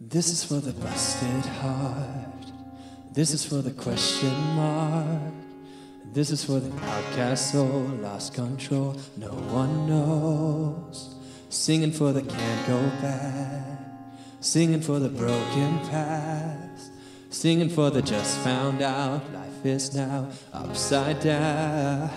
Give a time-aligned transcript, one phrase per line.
[0.00, 2.46] This is for the busted heart.
[3.12, 5.32] This is for the question mark.
[6.12, 11.16] This is for the outcast soul, lost control, no one knows.
[11.48, 13.80] Singing for the can't go back.
[14.38, 16.92] Singing for the broken past.
[17.38, 19.22] Singing for the just found out.
[19.32, 22.08] Life is now upside down.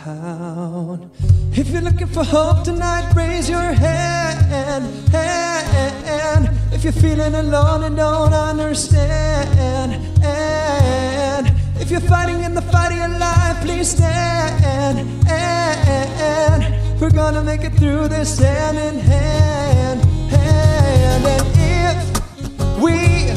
[1.54, 4.88] If you're looking for hope tonight, raise your hand.
[5.12, 6.50] hand.
[6.74, 9.94] If you're feeling alone and don't understand.
[10.24, 15.08] And if you're fighting in the fight of your life, please stand.
[15.30, 16.66] And
[17.00, 20.04] we're gonna make it through this hand in hand.
[20.32, 21.26] hand.
[21.28, 23.30] And if we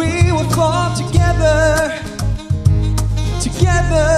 [0.00, 2.00] we will fall together.
[3.46, 4.08] Together.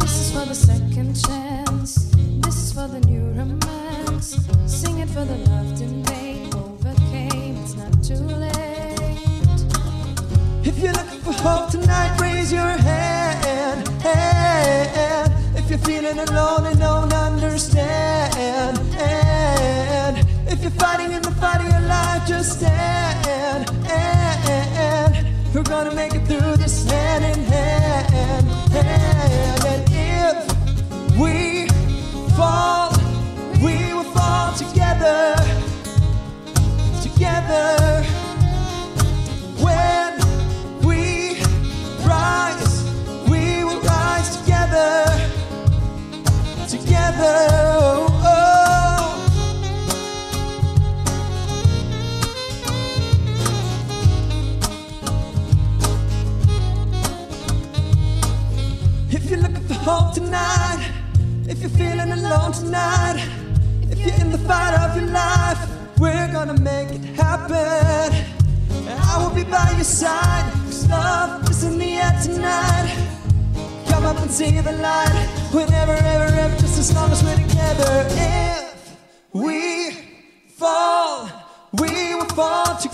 [0.00, 2.10] This is for the second chance.
[2.44, 4.36] This is for the new romance.
[4.66, 6.52] Sing it for the loved in vain.
[6.54, 9.60] Overcame, it's not too late.
[10.64, 13.86] If you're looking for hope tonight, raise your hand.
[14.02, 15.32] hand.
[15.56, 21.68] If you're feeling alone and don't understand, and if you're fighting in the fight of
[21.70, 23.68] your life, just stand.
[23.90, 28.46] And we're gonna make it through this hand in hand.
[28.74, 30.36] And if
[31.18, 31.66] we
[32.36, 32.92] fall,
[33.62, 35.36] we will fall together.
[37.02, 38.17] Together.
[67.48, 68.24] Happen.
[68.88, 72.94] And I will be by your side, cause love is in the air tonight.
[73.88, 78.06] Come up and see the light, whenever, ever, ever, just as long as we're together.
[78.10, 78.96] If
[79.32, 79.90] we
[80.56, 81.28] fall,
[81.72, 82.87] we will fall together.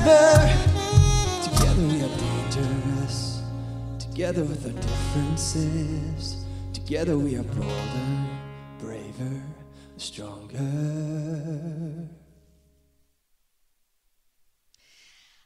[0.00, 0.48] Together.
[1.44, 3.42] Together we are dangerous.
[3.98, 6.42] Together with our differences.
[6.72, 8.26] Together we are bolder,
[8.78, 9.42] braver,
[9.98, 10.58] stronger.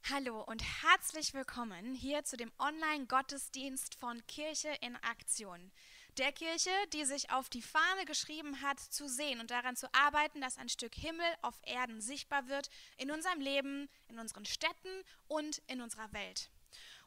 [0.09, 5.73] Hallo und herzlich willkommen hier zu dem Online-Gottesdienst von Kirche in Aktion.
[6.19, 10.41] Der Kirche, die sich auf die Fahne geschrieben hat, zu sehen und daran zu arbeiten,
[10.41, 15.61] dass ein Stück Himmel auf Erden sichtbar wird in unserem Leben, in unseren Städten und
[15.67, 16.51] in unserer Welt.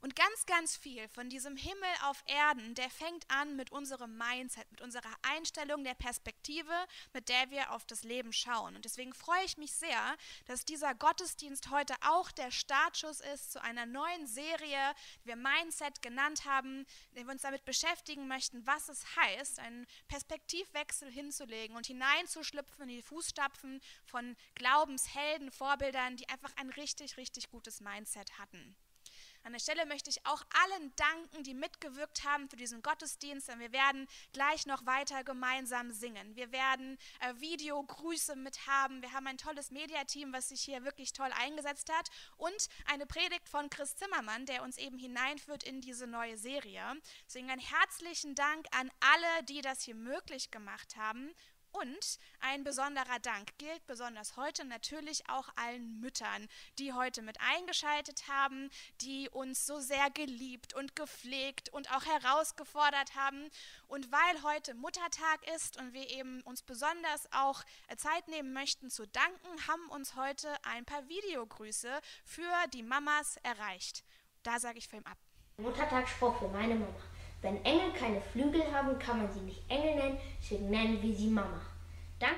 [0.02, 4.70] Und ganz, ganz viel von diesem Himmel auf Erden, der fängt an mit unserem Mindset,
[4.72, 6.74] mit unserer Einstellung der Perspektive,
[7.14, 8.76] mit der wir auf das Leben schauen.
[8.76, 13.62] Und deswegen freue ich mich sehr, dass dieser Gottesdienst heute auch der Startschuss ist zu
[13.62, 14.94] einer neuen Serie,
[15.24, 19.60] die wir Mindset genannt haben, in der wir uns damit beschäftigen möchten, was es heißt,
[19.60, 27.18] einen Perspektivwechsel hinzulegen und hineinzuschlüpfen in die Fußstapfen von Glaubenshelden, Vorbildern, die einfach ein richtig,
[27.18, 28.76] richtig gutes Mindset hatten.
[29.48, 33.48] An der Stelle möchte ich auch allen danken, die mitgewirkt haben für diesen Gottesdienst.
[33.48, 36.36] Denn wir werden gleich noch weiter gemeinsam singen.
[36.36, 39.02] Wir werden äh, Videogrüße mit haben.
[39.02, 42.10] Wir haben ein tolles Mediateam, was sich hier wirklich toll eingesetzt hat.
[42.36, 46.84] Und eine Predigt von Chris Zimmermann, der uns eben hineinführt in diese neue Serie.
[47.26, 51.34] Deswegen einen herzlichen Dank an alle, die das hier möglich gemacht haben.
[51.82, 56.48] Und ein besonderer Dank gilt besonders heute natürlich auch allen Müttern,
[56.80, 58.70] die heute mit eingeschaltet haben,
[59.02, 63.50] die uns so sehr geliebt und gepflegt und auch herausgefordert haben.
[63.88, 67.64] Und weil heute Muttertag ist und wir eben uns besonders auch
[67.96, 71.90] Zeit nehmen möchten zu danken, haben uns heute ein paar Videogrüße
[72.26, 74.04] für die Mamas erreicht.
[74.42, 75.18] Da sage ich Film ab.
[75.58, 76.94] Muttertagsspruch für meine Mama.
[77.42, 81.28] Wenn Engel keine Flügel haben, kann man sie nicht Engel nennen, deswegen nennen wir sie
[81.28, 81.62] Mama.
[82.20, 82.36] Danke.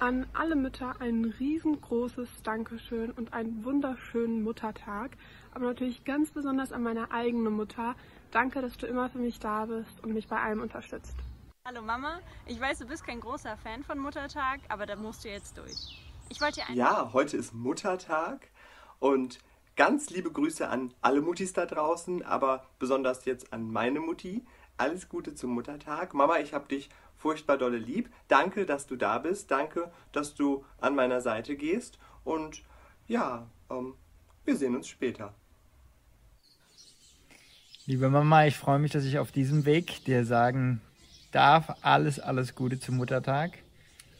[0.00, 5.16] An alle Mütter ein riesengroßes Dankeschön und einen wunderschönen Muttertag.
[5.52, 7.94] Aber natürlich ganz besonders an meine eigene Mutter.
[8.30, 11.14] Danke, dass du immer für mich da bist und mich bei allem unterstützt.
[11.66, 15.28] Hallo Mama, ich weiß, du bist kein großer Fan von Muttertag, aber da musst du
[15.28, 15.98] jetzt durch.
[16.28, 18.48] Ich wollte dir Ja, heute ist Muttertag
[18.98, 19.38] und
[19.76, 24.44] ganz liebe Grüße an alle Muttis da draußen, aber besonders jetzt an meine Mutti.
[24.76, 26.14] Alles Gute zum Muttertag.
[26.14, 26.90] Mama, ich hab dich
[27.24, 28.10] furchtbar dolle lieb.
[28.28, 29.50] Danke, dass du da bist.
[29.50, 31.98] Danke, dass du an meiner Seite gehst.
[32.22, 32.62] Und
[33.06, 33.94] ja, ähm,
[34.44, 35.32] wir sehen uns später.
[37.86, 40.82] Liebe Mama, ich freue mich, dass ich auf diesem Weg dir sagen
[41.32, 43.52] darf, alles, alles Gute zum Muttertag.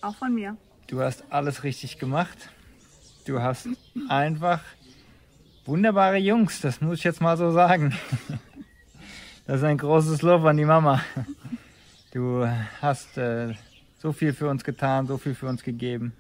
[0.01, 0.57] Auch von mir.
[0.87, 2.49] Du hast alles richtig gemacht.
[3.27, 3.69] Du hast
[4.09, 4.63] einfach
[5.67, 7.95] wunderbare Jungs, das muss ich jetzt mal so sagen.
[9.47, 11.05] Das ist ein großes Lob an die Mama.
[12.15, 12.49] Du
[12.81, 13.55] hast äh,
[13.99, 16.13] so viel für uns getan, so viel für uns gegeben.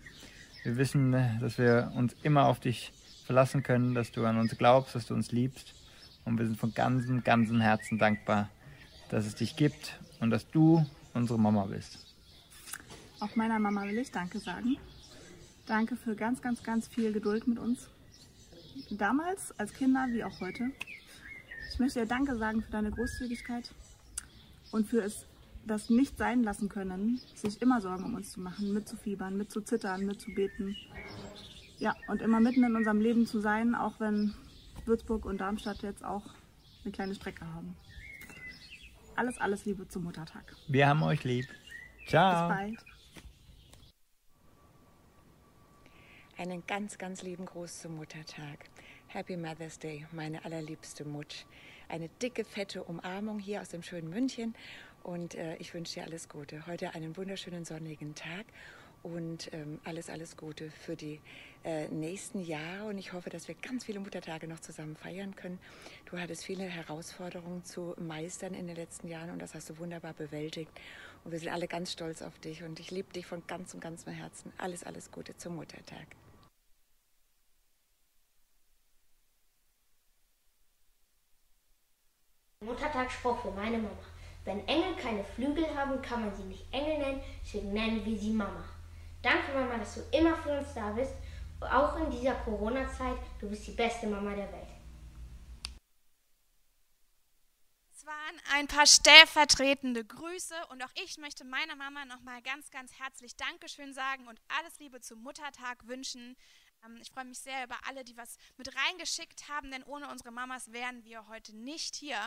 [0.64, 2.92] Wir wissen, dass wir uns immer auf dich
[3.26, 5.72] verlassen können, dass du an uns glaubst, dass du uns liebst.
[6.24, 8.48] Und wir sind von ganzem, ganzem Herzen dankbar,
[9.08, 12.04] dass es dich gibt und dass du unsere Mama bist.
[13.20, 14.76] Auch meiner Mama will ich Danke sagen.
[15.64, 17.86] Danke für ganz, ganz, ganz viel Geduld mit uns.
[18.90, 20.72] Damals als Kinder wie auch heute.
[21.72, 23.70] Ich möchte dir Danke sagen für deine Großzügigkeit
[24.72, 25.24] und für es
[25.66, 30.76] das nicht sein lassen können, sich immer Sorgen um uns zu machen, mitzufiebern, mitzuzittern, mitzubeten.
[31.78, 34.34] Ja, und immer mitten in unserem Leben zu sein, auch wenn
[34.84, 36.22] Würzburg und Darmstadt jetzt auch
[36.84, 37.76] eine kleine Strecke haben.
[39.16, 40.54] Alles, alles Liebe zum Muttertag.
[40.68, 41.46] Wir haben euch lieb.
[42.00, 42.48] Bis Ciao.
[42.48, 42.78] bald.
[46.36, 48.68] Einen ganz, ganz lieben Gruß zum Muttertag.
[49.06, 51.44] Happy Mother's Day, meine allerliebste Mutsch.
[51.88, 54.54] Eine dicke, fette Umarmung hier aus dem schönen München
[55.04, 56.66] und äh, ich wünsche dir alles Gute.
[56.66, 58.46] Heute einen wunderschönen sonnigen Tag
[59.02, 61.20] und ähm, alles, alles Gute für die
[61.62, 65.58] äh, nächsten Jahre und ich hoffe, dass wir ganz viele Muttertage noch zusammen feiern können.
[66.06, 70.14] Du hattest viele Herausforderungen zu meistern in den letzten Jahren und das hast du wunderbar
[70.14, 70.72] bewältigt
[71.22, 74.14] und wir sind alle ganz stolz auf dich und ich liebe dich von ganzem, ganzem
[74.14, 74.52] Herzen.
[74.56, 76.06] Alles, alles Gute zum Muttertag.
[82.60, 84.13] Muttertagsspruch für meine Mama.
[84.44, 88.30] Wenn Engel keine Flügel haben, kann man sie nicht Engel nennen, deswegen nennen wir sie
[88.30, 88.64] Mama.
[89.22, 91.14] Danke Mama, dass du immer für uns da bist,
[91.60, 93.16] auch in dieser Corona-Zeit.
[93.40, 94.68] Du bist die beste Mama der Welt.
[97.94, 102.92] Es waren ein paar stellvertretende Grüße und auch ich möchte meiner Mama nochmal ganz, ganz
[102.98, 106.36] herzlich Dankeschön sagen und alles Liebe zum Muttertag wünschen.
[106.84, 110.30] Ähm, Ich freue mich sehr über alle, die was mit reingeschickt haben, denn ohne unsere
[110.30, 112.18] Mamas wären wir heute nicht hier.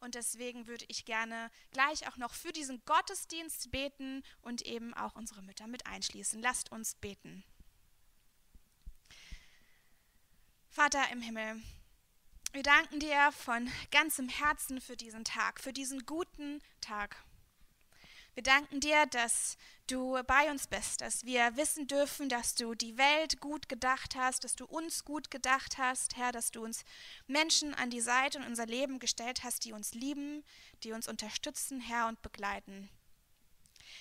[0.00, 5.14] Und deswegen würde ich gerne gleich auch noch für diesen Gottesdienst beten und eben auch
[5.14, 6.40] unsere Mütter mit einschließen.
[6.40, 7.44] Lasst uns beten.
[10.68, 11.60] Vater im Himmel,
[12.52, 17.16] wir danken dir von ganzem Herzen für diesen Tag, für diesen guten Tag.
[18.34, 19.56] Wir danken dir, dass
[19.88, 24.44] du bei uns bist, dass wir wissen dürfen, dass du die Welt gut gedacht hast,
[24.44, 26.84] dass du uns gut gedacht hast, Herr, dass du uns
[27.26, 30.44] Menschen an die Seite und unser Leben gestellt hast, die uns lieben,
[30.84, 32.88] die uns unterstützen, Herr, und begleiten.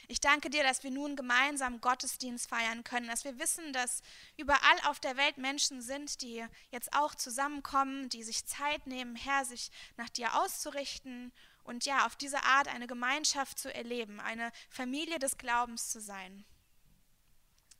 [0.08, 4.02] Ich danke dir, dass wir nun gemeinsam Gottesdienst feiern können, dass wir wissen, dass
[4.38, 9.46] überall auf der Welt Menschen sind, die jetzt auch zusammenkommen, die sich Zeit nehmen, Herr,
[9.46, 11.32] sich nach dir auszurichten
[11.70, 16.44] und ja, auf diese Art eine Gemeinschaft zu erleben, eine Familie des Glaubens zu sein.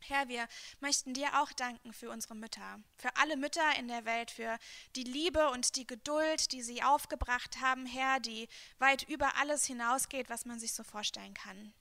[0.02, 0.48] Herr, wir
[0.78, 4.58] möchten dir auch danken für unsere Mütter, für alle Mütter in der Welt, für
[4.96, 8.48] die Liebe und die Geduld, die sie aufgebracht haben, Herr, die
[8.78, 11.74] weit über alles hinausgeht, was man sich so vorstellen kann.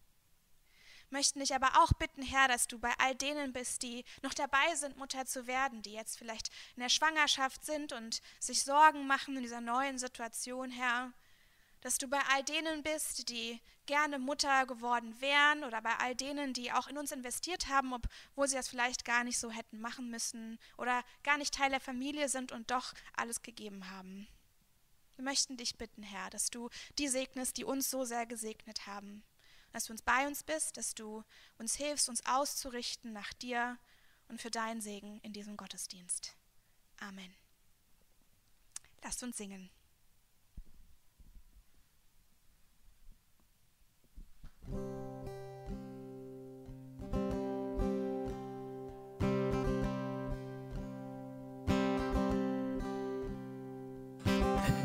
[1.12, 4.76] Möchten dich aber auch bitten, Herr, dass du bei all denen bist, die noch dabei
[4.76, 9.38] sind, Mutter zu werden, die jetzt vielleicht in der Schwangerschaft sind und sich Sorgen machen
[9.38, 11.14] in dieser neuen Situation, Herr,
[11.82, 16.54] dass du bei all denen bist, die gerne Mutter geworden wären oder bei all denen,
[16.54, 20.10] die auch in uns investiert haben, obwohl sie das vielleicht gar nicht so hätten machen
[20.10, 24.28] müssen oder gar nicht Teil der Familie sind und doch alles gegeben haben.
[25.16, 29.24] Wir möchten dich bitten, Herr, dass du die segnest, die uns so sehr gesegnet haben.
[29.72, 31.24] Dass du uns bei uns bist, dass du
[31.58, 33.78] uns hilfst, uns auszurichten nach dir
[34.28, 36.36] und für deinen Segen in diesem Gottesdienst.
[37.00, 37.34] Amen.
[39.04, 39.70] Lasst uns singen.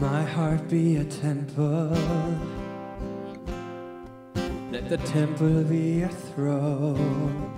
[0.00, 1.96] My heart be a temple.
[4.70, 7.50] Let the temple be your throne.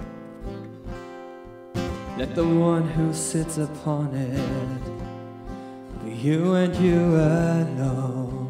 [2.16, 8.45] Let the one who sits upon it be you and you alone.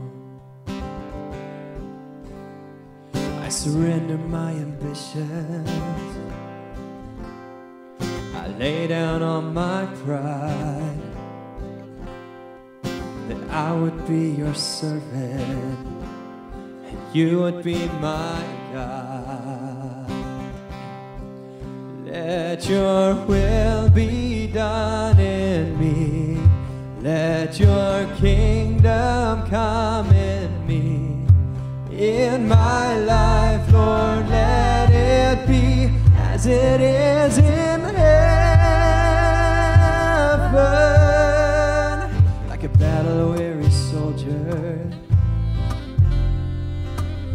[3.46, 5.70] I surrender my ambitions.
[8.34, 10.98] I lay down on my pride
[13.28, 15.78] that I would be your servant
[16.88, 20.10] and you would be my God.
[22.04, 26.40] Let your will be done in me.
[27.00, 30.15] Let your kingdom come.
[32.06, 38.06] In my life, Lord, let it be as it is in heaven.
[42.48, 44.88] Like a battle weary soldier,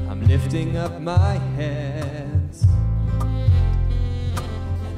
[0.09, 2.65] I'm lifting up my hands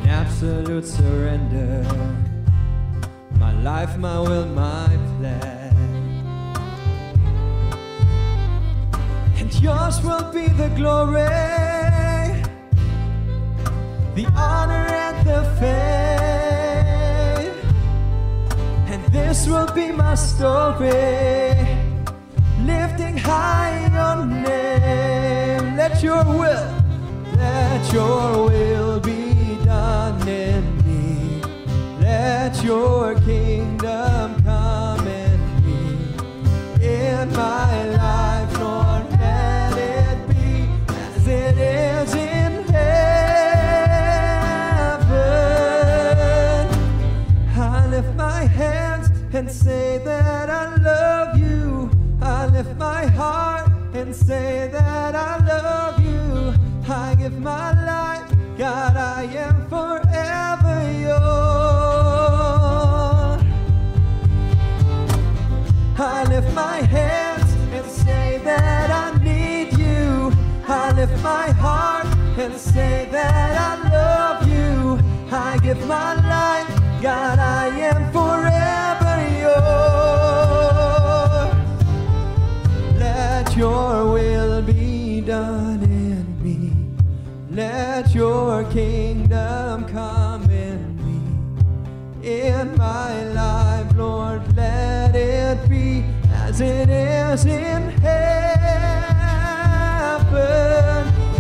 [0.03, 1.83] in absolute surrender.
[3.39, 5.52] My life, my will, my plan.
[9.63, 11.23] Yours will be the glory,
[14.13, 16.93] the honor, and the fame.
[18.91, 21.55] And this will be my story,
[22.65, 25.77] lifting high your name.
[25.77, 26.67] Let your will,
[27.37, 31.41] let your will be done in me.
[32.01, 34.42] Let your kingdom
[49.63, 51.89] say that I love you.
[52.21, 56.53] I lift my heart and say that I love you.
[56.91, 60.77] I give my life, God, I am forever
[61.07, 61.43] yours.
[65.97, 70.33] I lift my hands and say that I need you.
[70.67, 74.99] I lift my heart and say that I love you.
[75.31, 76.67] I give my life,
[77.01, 78.92] God, I am forever
[83.55, 86.71] Your will be done in me.
[87.51, 92.27] Let your kingdom come in me.
[92.27, 98.33] In my life, Lord, let it be as it is in heaven.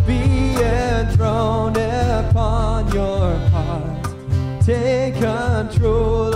[0.05, 4.07] Be enthroned upon your heart.
[4.63, 6.32] Take control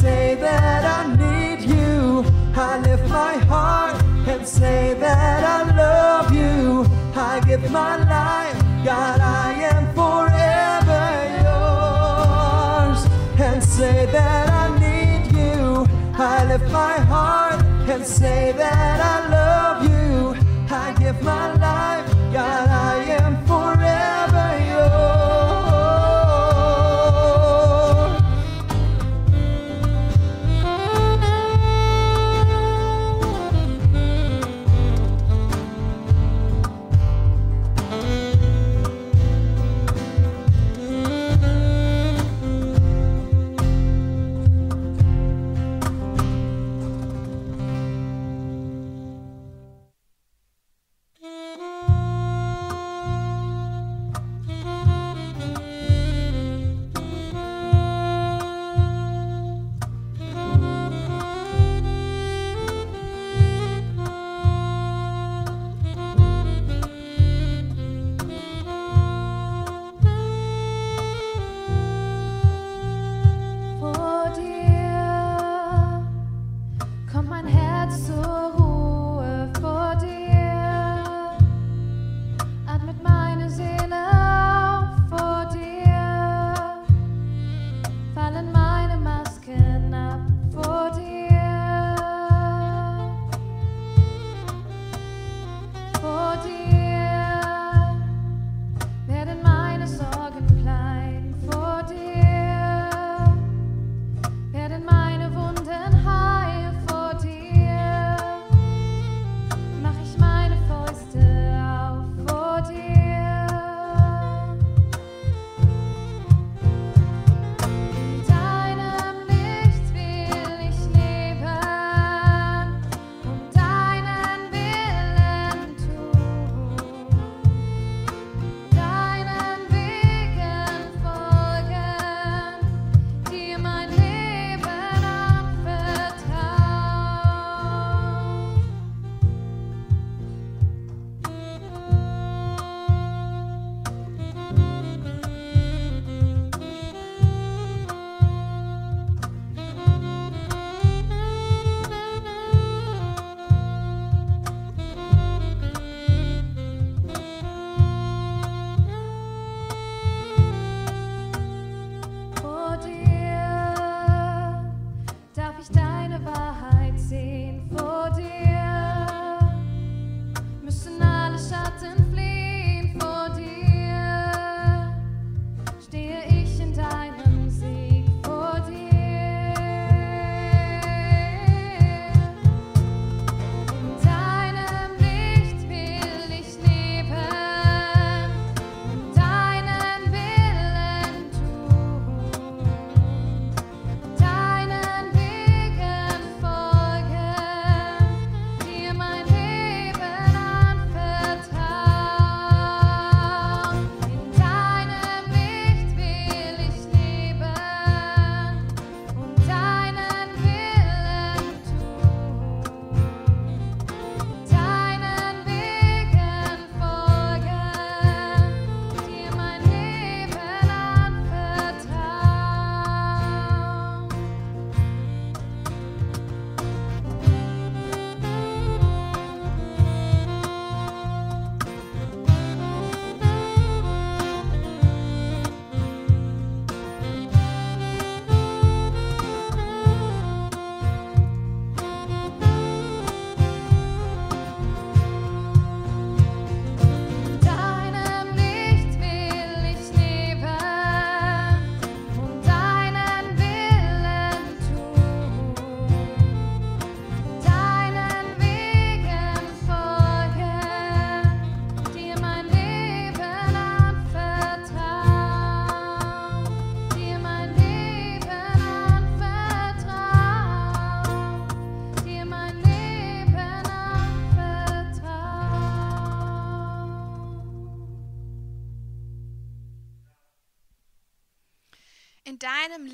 [0.00, 2.24] say that I need you.
[2.54, 3.96] I lift my heart
[4.28, 6.84] and say that I love you.
[7.14, 11.06] I give my life, God, I am forever
[11.44, 13.00] yours.
[13.40, 15.86] And say that I need you.
[16.18, 17.60] I lift my heart
[17.92, 19.85] and say that I love you.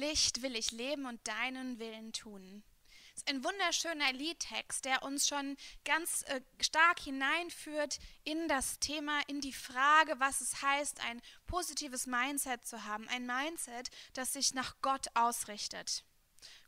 [0.03, 2.65] Licht will ich leben und deinen Willen tun.
[3.15, 9.21] Das ist ein wunderschöner Liedtext, der uns schon ganz äh, stark hineinführt in das Thema,
[9.29, 13.07] in die Frage, was es heißt, ein positives Mindset zu haben.
[13.09, 16.05] Ein Mindset, das sich nach Gott ausrichtet.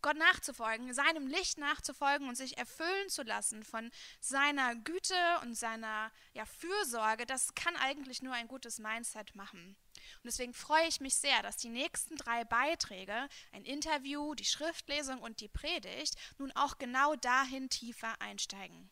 [0.00, 6.12] Gott nachzufolgen, seinem Licht nachzufolgen und sich erfüllen zu lassen von seiner Güte und seiner
[6.34, 9.76] ja, Fürsorge, das kann eigentlich nur ein gutes Mindset machen.
[10.16, 15.20] Und deswegen freue ich mich sehr, dass die nächsten drei Beiträge, ein Interview, die Schriftlesung
[15.20, 18.90] und die Predigt, nun auch genau dahin tiefer einsteigen.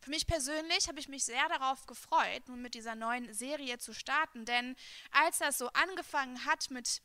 [0.00, 3.92] Für mich persönlich habe ich mich sehr darauf gefreut, nun mit dieser neuen Serie zu
[3.92, 4.76] starten, denn
[5.10, 7.02] als das so angefangen hat mit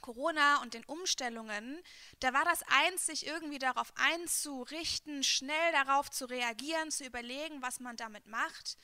[0.00, 1.80] Corona und den Umstellungen,
[2.20, 7.80] da war das eins, sich irgendwie darauf einzurichten, schnell darauf zu reagieren, zu überlegen, was
[7.80, 8.76] man damit macht.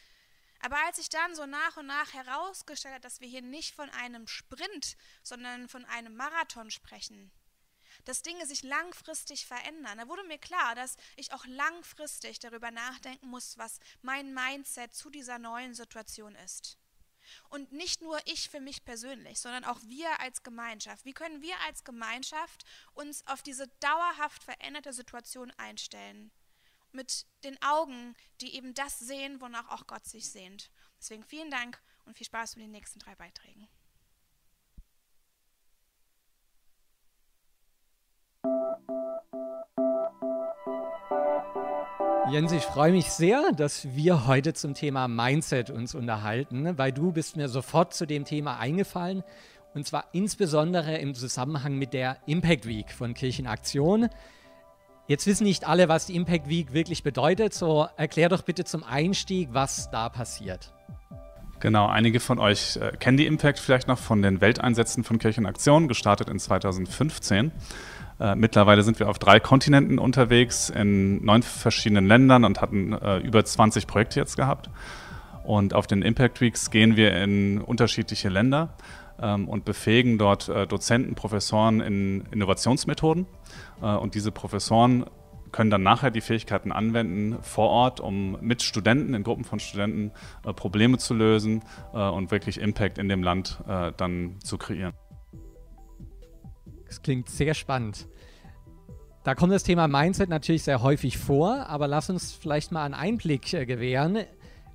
[0.61, 3.89] Aber als sich dann so nach und nach herausgestellt hat, dass wir hier nicht von
[3.91, 7.31] einem Sprint, sondern von einem Marathon sprechen,
[8.05, 13.29] dass Dinge sich langfristig verändern, da wurde mir klar, dass ich auch langfristig darüber nachdenken
[13.29, 16.79] muss, was mein Mindset zu dieser neuen Situation ist.
[17.51, 21.05] Und nicht nur ich für mich persönlich, sondern auch wir als Gemeinschaft.
[21.05, 26.31] Wie können wir als Gemeinschaft uns auf diese dauerhaft veränderte Situation einstellen?
[26.93, 30.71] Mit den Augen, die eben das sehen, wonach auch Gott sich sehnt.
[30.99, 33.69] Deswegen vielen Dank und viel Spaß mit den nächsten drei Beiträgen.
[42.31, 47.11] Jens, ich freue mich sehr, dass wir heute zum Thema Mindset uns unterhalten, weil du
[47.11, 49.25] bist mir sofort zu dem Thema eingefallen
[49.75, 54.09] und zwar insbesondere im Zusammenhang mit der Impact Week von Kirchenaktion.
[55.09, 58.85] Jetzt wissen nicht alle, was die Impact Week wirklich bedeutet, so erklär doch bitte zum
[58.85, 60.75] Einstieg, was da passiert.
[61.61, 65.89] Genau, einige von euch äh, kennen die Impact vielleicht noch von den Welteinsätzen von Kirchenaktion,
[65.89, 67.53] gestartet in 2015.
[68.21, 73.17] Äh, mittlerweile sind wir auf drei Kontinenten unterwegs, in neun verschiedenen Ländern und hatten äh,
[73.21, 74.69] über 20 Projekte jetzt gehabt.
[75.43, 78.75] Und auf den Impact Weeks gehen wir in unterschiedliche Länder
[79.21, 83.27] ähm, und befähigen dort äh, Dozenten, Professoren in Innovationsmethoden.
[83.83, 85.07] Äh, und diese Professoren
[85.53, 90.13] können dann nachher die Fähigkeiten anwenden vor Ort, um mit Studenten, in Gruppen von Studenten,
[90.45, 91.63] äh, Probleme zu lösen
[91.95, 94.93] äh, und wirklich Impact in dem Land dann zu kreieren.
[96.87, 98.09] Das klingt sehr spannend.
[99.29, 102.95] Da kommt das Thema Mindset natürlich sehr häufig vor, aber lass uns vielleicht mal einen
[102.95, 104.21] Einblick äh, gewähren.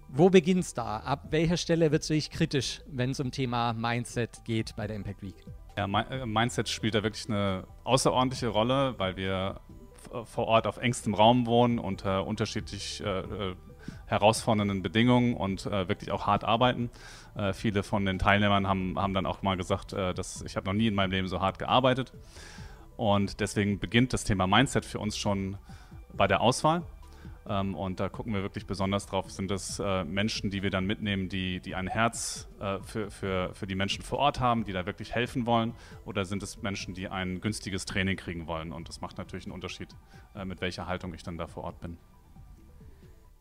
[0.10, 0.98] Wo beginnt es da?
[0.98, 4.96] Ab welcher Stelle wird es wirklich kritisch, wenn es um Thema Mindset geht bei der
[4.96, 5.44] Impact Week?
[5.78, 9.60] Ja, äh, Mindset spielt da wirklich eine außerordentliche Rolle, weil wir
[10.26, 13.56] vor Ort auf engstem Raum wohnen, unter unterschiedlich äh, äh,
[14.06, 16.90] herausfordernden Bedingungen und äh, wirklich auch hart arbeiten.
[17.36, 20.68] Äh, viele von den Teilnehmern haben, haben dann auch mal gesagt, äh, dass ich habe
[20.68, 22.14] noch nie in meinem Leben so hart gearbeitet.
[22.96, 25.58] Und deswegen beginnt das Thema Mindset für uns schon
[26.14, 26.84] bei der Auswahl.
[27.48, 30.86] Ähm, und da gucken wir wirklich besonders drauf, sind das äh, Menschen, die wir dann
[30.86, 34.72] mitnehmen, die, die ein Herz äh, für, für, für die Menschen vor Ort haben, die
[34.72, 35.74] da wirklich helfen wollen,
[36.06, 38.72] oder sind es Menschen, die ein günstiges Training kriegen wollen?
[38.72, 39.90] Und das macht natürlich einen Unterschied,
[40.36, 41.98] äh, mit welcher Haltung ich dann da vor Ort bin.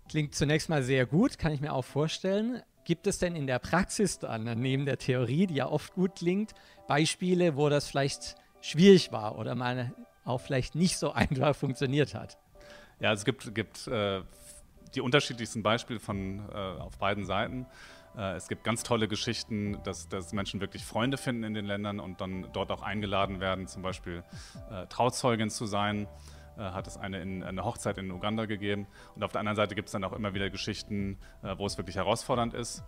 [0.09, 2.63] Klingt zunächst mal sehr gut, kann ich mir auch vorstellen.
[2.85, 6.53] Gibt es denn in der Praxis dann, neben der Theorie, die ja oft gut klingt,
[6.89, 12.39] Beispiele, wo das vielleicht schwierig war oder mal auch vielleicht nicht so einfach funktioniert hat?
[13.03, 14.23] Ja, es gibt, gibt äh,
[14.95, 17.67] die unterschiedlichsten Beispiele von, äh, auf beiden Seiten.
[18.17, 21.99] Äh, es gibt ganz tolle Geschichten, dass, dass, Menschen wirklich Freunde finden in den Ländern
[21.99, 24.23] und dann dort auch eingeladen werden, zum Beispiel
[24.71, 26.07] äh, Trauzeugin zu sein.
[26.57, 28.87] Äh, hat es eine, in, eine Hochzeit in Uganda gegeben.
[29.17, 31.79] Und auf der anderen Seite gibt es dann auch immer wieder Geschichten, äh, wo es
[31.79, 32.85] wirklich herausfordernd ist.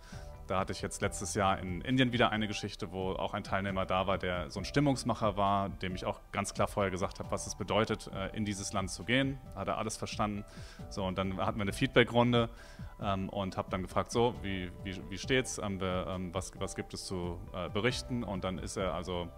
[0.47, 3.85] Da hatte ich jetzt letztes Jahr in Indien wieder eine Geschichte, wo auch ein Teilnehmer
[3.85, 7.31] da war, der so ein Stimmungsmacher war, dem ich auch ganz klar vorher gesagt habe,
[7.31, 9.39] was es bedeutet, äh, in dieses Land zu gehen.
[9.55, 10.45] Hat er alles verstanden.
[10.89, 12.49] So, und dann hatten wir eine Feedbackrunde
[13.01, 15.57] ähm, und habe dann gefragt, so, wie, wie, wie steht's?
[15.57, 15.79] Ähm,
[16.33, 18.23] was, was gibt es zu äh, berichten?
[18.23, 19.29] Und dann ist er also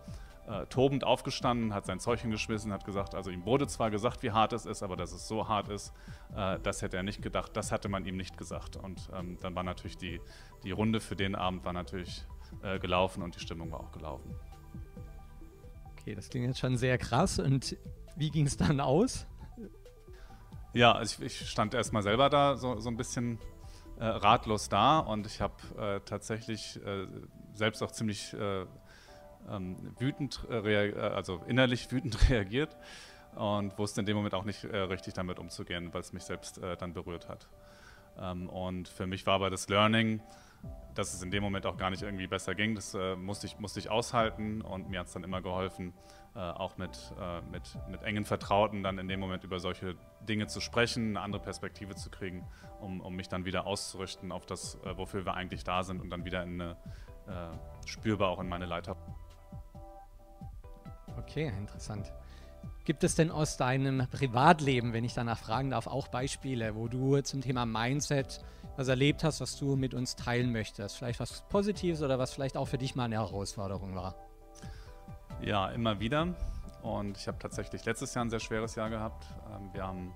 [0.47, 4.31] äh, tobend aufgestanden, hat sein Zeug hingeschmissen, hat gesagt, also ihm wurde zwar gesagt, wie
[4.31, 5.93] hart es ist, aber dass es so hart ist,
[6.35, 8.77] äh, das hätte er nicht gedacht, das hatte man ihm nicht gesagt.
[8.77, 10.21] Und ähm, dann war natürlich die,
[10.63, 12.23] die Runde für den Abend war natürlich
[12.63, 14.33] äh, gelaufen und die Stimmung war auch gelaufen.
[15.91, 17.39] Okay, das klingt jetzt schon sehr krass.
[17.39, 17.75] Und
[18.15, 19.27] wie ging es dann aus?
[20.73, 23.39] Ja, also ich, ich stand erstmal selber da so, so ein bisschen
[23.99, 27.07] äh, ratlos da und ich habe äh, tatsächlich äh,
[27.53, 28.33] selbst auch ziemlich
[29.49, 32.75] ähm, wütend, äh, äh, also innerlich wütend reagiert
[33.35, 36.57] und wusste in dem Moment auch nicht äh, richtig damit umzugehen, weil es mich selbst
[36.57, 37.47] äh, dann berührt hat.
[38.19, 40.21] Ähm, und für mich war aber das Learning,
[40.95, 42.73] dass es in dem Moment auch gar nicht irgendwie besser ging.
[42.73, 45.93] Das äh, musste, ich, musste ich aushalten und mir hat es dann immer geholfen,
[46.35, 49.95] äh, auch mit, äh, mit, mit engen Vertrauten dann in dem Moment über solche
[50.27, 52.47] Dinge zu sprechen, eine andere Perspektive zu kriegen,
[52.81, 56.25] um, um mich dann wieder auszurichten auf das, wofür wir eigentlich da sind und dann
[56.25, 56.77] wieder in eine,
[57.85, 58.95] spürbar auch in meine Leiter.
[61.27, 62.11] Okay, interessant.
[62.85, 67.19] Gibt es denn aus deinem Privatleben, wenn ich danach fragen darf, auch Beispiele, wo du
[67.21, 68.41] zum Thema Mindset
[68.77, 70.97] was erlebt hast, was du mit uns teilen möchtest?
[70.97, 74.15] Vielleicht was Positives oder was vielleicht auch für dich mal eine Herausforderung war?
[75.41, 76.33] Ja, immer wieder.
[76.81, 79.25] Und ich habe tatsächlich letztes Jahr ein sehr schweres Jahr gehabt.
[79.53, 80.13] Ähm, wir haben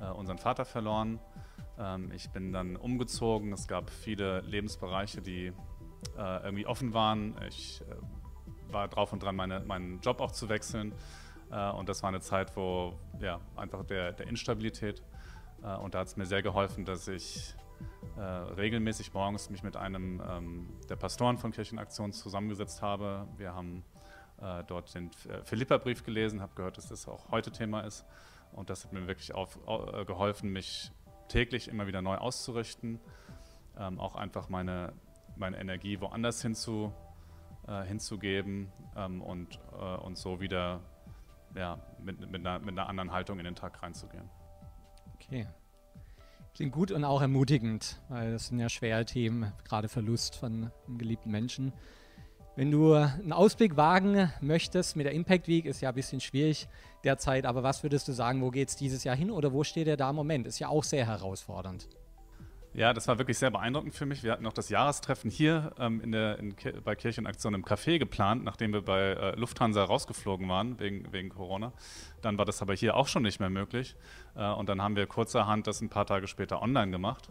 [0.00, 1.20] äh, unseren Vater verloren.
[1.78, 3.52] Ähm, ich bin dann umgezogen.
[3.52, 5.52] Es gab viele Lebensbereiche, die
[6.18, 7.34] äh, irgendwie offen waren.
[7.48, 7.94] Ich äh,
[8.70, 10.92] war drauf und dran, meine, meinen Job auch zu wechseln.
[11.50, 15.02] Und das war eine Zeit, wo ja, einfach der, der Instabilität.
[15.82, 17.54] Und da hat es mir sehr geholfen, dass ich
[18.16, 23.26] äh, regelmäßig morgens mich mit einem ähm, der Pastoren von Kirchenaktion zusammengesetzt habe.
[23.36, 23.84] Wir haben
[24.40, 28.04] äh, dort den äh, Philippa-Brief gelesen, habe gehört, dass das auch heute Thema ist.
[28.52, 30.92] Und das hat mir wirklich auf, äh, geholfen, mich
[31.28, 33.00] täglich immer wieder neu auszurichten,
[33.78, 34.92] ähm, auch einfach meine,
[35.36, 36.92] meine Energie woanders hinzu,
[37.66, 40.80] äh, hinzugeben ähm, und, äh, und so wieder
[41.54, 44.28] ja, mit, mit, einer, mit einer anderen Haltung in den Tag reinzugehen.
[45.14, 45.46] Okay.
[46.54, 51.30] Klingt gut und auch ermutigend, weil das sind ja schwere Themen, gerade Verlust von geliebten
[51.30, 51.72] Menschen.
[52.56, 56.68] Wenn du einen Ausblick wagen möchtest mit der Impact Week, ist ja ein bisschen schwierig
[57.02, 59.88] derzeit, aber was würdest du sagen, wo geht es dieses Jahr hin oder wo steht
[59.88, 60.46] er da im Moment?
[60.46, 61.88] Ist ja auch sehr herausfordernd.
[62.74, 64.24] Ja, das war wirklich sehr beeindruckend für mich.
[64.24, 68.42] Wir hatten noch das Jahrestreffen hier ähm, in der, in, bei Kirchenaktion im Café geplant,
[68.42, 71.72] nachdem wir bei äh, Lufthansa rausgeflogen waren wegen, wegen Corona.
[72.20, 73.94] Dann war das aber hier auch schon nicht mehr möglich.
[74.34, 77.28] Äh, und dann haben wir kurzerhand das ein paar Tage später online gemacht.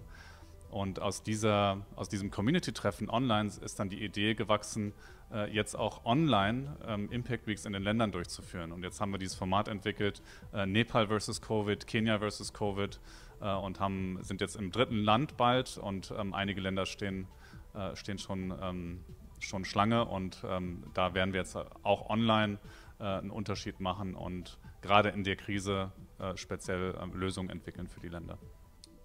[0.70, 4.94] Und aus, dieser, aus diesem Community-Treffen online ist dann die Idee gewachsen,
[5.34, 8.72] äh, jetzt auch online ähm, Impact Weeks in den Ländern durchzuführen.
[8.72, 10.22] Und jetzt haben wir dieses Format entwickelt,
[10.54, 13.00] äh, Nepal versus Covid, Kenia versus Covid
[13.44, 17.28] äh, und haben, sind jetzt im dritten Land bald und ähm, einige Länder stehen,
[17.74, 19.04] äh, stehen schon, ähm,
[19.40, 22.58] schon Schlange und ähm, da werden wir jetzt auch online
[23.00, 28.00] äh, einen Unterschied machen und gerade in der Krise äh, speziell ähm, Lösungen entwickeln für
[28.00, 28.38] die Länder.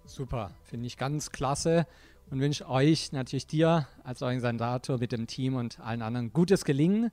[0.05, 1.85] Super, finde ich ganz klasse
[2.31, 7.11] und wünsche euch natürlich dir als Organisator mit dem Team und allen anderen gutes Gelingen.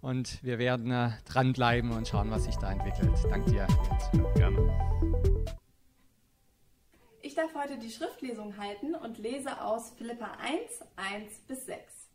[0.00, 3.12] Und wir werden äh, dranbleiben und schauen, was sich da entwickelt.
[3.28, 3.66] Danke dir.
[4.34, 5.29] Gerne.
[7.30, 10.58] Ich darf heute die Schriftlesung halten und lese aus Philippa 1,
[10.96, 12.08] 1 bis 6.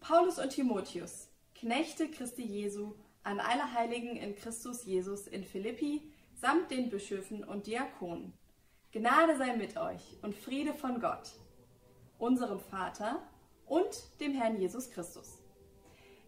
[0.00, 6.00] Paulus und Timotheus, Knechte Christi Jesu, an alle Heiligen in Christus Jesus in Philippi,
[6.34, 8.32] samt den Bischöfen und Diakonen.
[8.90, 11.32] Gnade sei mit euch und Friede von Gott,
[12.16, 13.20] unserem Vater
[13.66, 15.42] und dem Herrn Jesus Christus.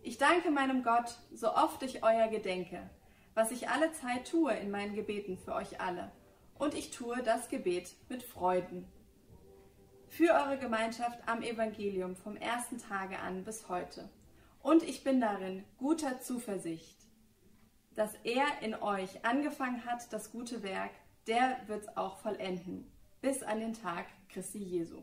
[0.03, 2.91] Ich danke meinem Gott, so oft ich euer gedenke,
[3.33, 6.13] was ich alle Zeit tue in meinen Gebeten für euch alle
[6.59, 8.87] und ich tue das Gebet mit Freuden.
[10.09, 14.09] Für eure Gemeinschaft am Evangelium vom ersten Tage an bis heute.
[14.63, 16.97] Und ich bin darin guter Zuversicht,
[17.95, 20.91] dass er in euch angefangen hat, das gute Werk,
[21.27, 22.91] der wird es auch vollenden,
[23.21, 25.03] bis an den Tag Christi Jesu.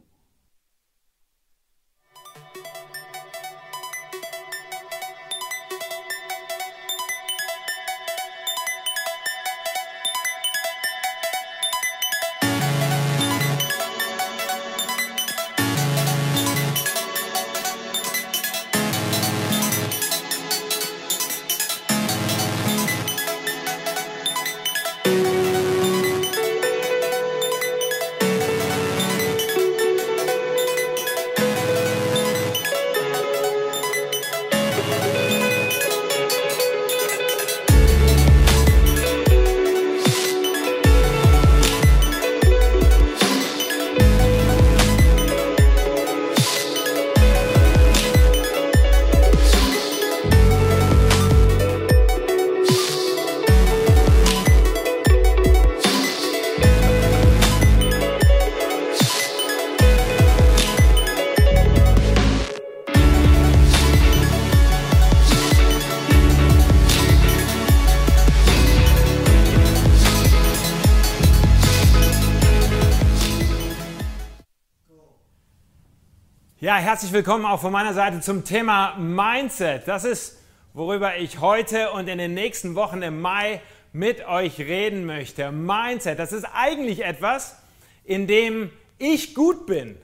[76.66, 79.88] Ja, herzlich willkommen auch von meiner Seite zum Thema Mindset.
[79.88, 80.40] Das ist,
[80.74, 83.62] worüber ich heute und in den nächsten Wochen im Mai
[83.94, 85.52] mit euch reden möchte.
[85.52, 87.56] Mindset, das ist eigentlich etwas,
[88.04, 89.96] in dem ich gut bin.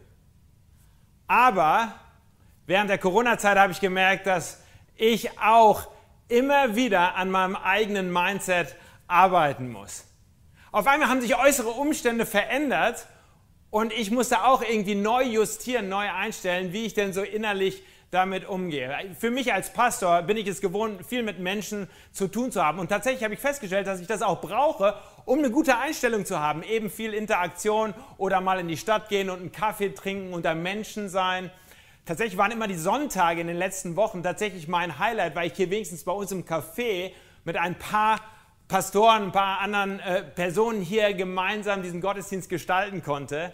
[1.25, 1.95] Aber
[2.67, 4.61] während der Corona-Zeit habe ich gemerkt, dass
[4.95, 5.87] ich auch
[6.27, 8.75] immer wieder an meinem eigenen Mindset
[9.07, 10.05] arbeiten muss.
[10.71, 13.07] Auf einmal haben sich äußere Umstände verändert
[13.71, 17.81] und ich musste auch irgendwie neu justieren, neu einstellen, wie ich denn so innerlich
[18.11, 18.93] damit umgehe.
[19.17, 22.79] Für mich als Pastor bin ich es gewohnt, viel mit Menschen zu tun zu haben.
[22.79, 26.37] Und tatsächlich habe ich festgestellt, dass ich das auch brauche, um eine gute Einstellung zu
[26.37, 26.63] haben.
[26.63, 31.07] Eben viel Interaktion oder mal in die Stadt gehen und einen Kaffee trinken, unter Menschen
[31.07, 31.49] sein.
[32.05, 35.69] Tatsächlich waren immer die Sonntage in den letzten Wochen tatsächlich mein Highlight, weil ich hier
[35.69, 37.11] wenigstens bei uns im Café
[37.45, 38.19] mit ein paar
[38.67, 43.53] Pastoren, ein paar anderen äh, Personen hier gemeinsam diesen Gottesdienst gestalten konnte.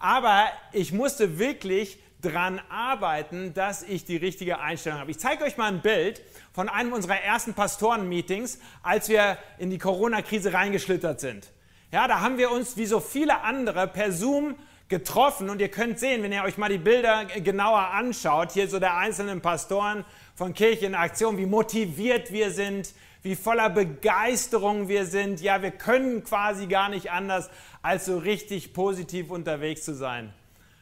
[0.00, 5.10] Aber ich musste wirklich dran arbeiten, dass ich die richtige Einstellung habe.
[5.10, 9.78] Ich zeige euch mal ein Bild von einem unserer ersten Pastoren-Meetings, als wir in die
[9.78, 11.50] Corona-Krise reingeschlittert sind.
[11.92, 14.56] Ja, da haben wir uns wie so viele andere per Zoom
[14.88, 18.78] getroffen und ihr könnt sehen, wenn ihr euch mal die Bilder genauer anschaut, hier so
[18.78, 25.04] der einzelnen Pastoren von Kirche in Aktion, wie motiviert wir sind, wie voller Begeisterung wir
[25.04, 25.40] sind.
[25.40, 27.50] Ja, wir können quasi gar nicht anders,
[27.82, 30.32] als so richtig positiv unterwegs zu sein.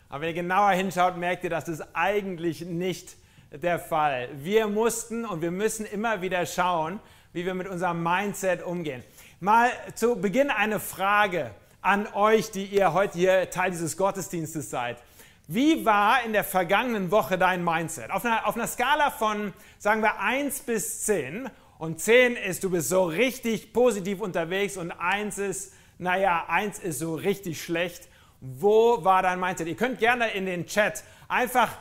[0.08, 3.16] Aber wenn ihr genauer hinschaut, merkt ihr, das ist eigentlich nicht
[3.50, 4.28] der Fall.
[4.34, 7.00] Wir mussten und wir müssen immer wieder schauen,
[7.32, 9.02] wie wir mit unserem Mindset umgehen.
[9.40, 14.98] Mal zu Beginn eine Frage an euch, die ihr heute hier Teil dieses Gottesdienstes seid.
[15.46, 18.11] Wie war in der vergangenen Woche dein Mindset?
[18.11, 22.70] Auf einer, auf einer Skala von, sagen wir, 1 bis 10 und 10 ist, du
[22.70, 28.08] bist so richtig positiv unterwegs und 1 ist, naja, 1 ist so richtig schlecht.
[28.40, 29.66] Wo war dein Mindset?
[29.66, 31.76] Ihr könnt gerne in den Chat einfach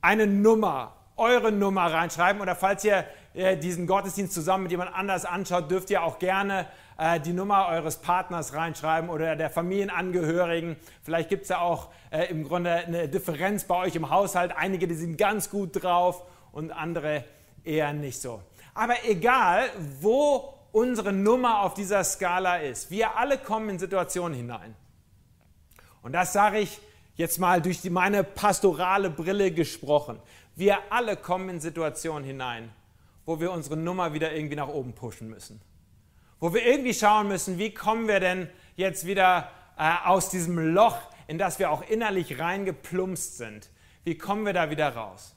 [0.00, 5.24] eine Nummer, eure Nummer reinschreiben oder falls ihr äh, diesen Gottesdienst zusammen mit jemand anders
[5.24, 10.76] anschaut, dürft ihr auch gerne äh, die Nummer eures Partners reinschreiben oder der Familienangehörigen.
[11.02, 14.52] Vielleicht gibt es ja auch äh, im Grunde eine Differenz bei euch im Haushalt.
[14.56, 17.24] Einige, die sind ganz gut drauf und andere
[17.64, 18.42] eher nicht so.
[18.74, 19.68] Aber egal,
[20.00, 24.74] wo unsere Nummer auf dieser Skala ist, wir alle kommen in Situationen hinein.
[26.02, 26.80] Und das sage ich
[27.16, 30.18] jetzt mal durch meine pastorale Brille gesprochen.
[30.56, 32.70] Wir alle kommen in Situationen hinein,
[33.26, 35.60] wo wir unsere Nummer wieder irgendwie nach oben pushen müssen.
[36.38, 40.98] Wo wir irgendwie schauen müssen, wie kommen wir denn jetzt wieder äh, aus diesem Loch,
[41.26, 43.70] in das wir auch innerlich reingeplumpst sind.
[44.04, 45.34] Wie kommen wir da wieder raus?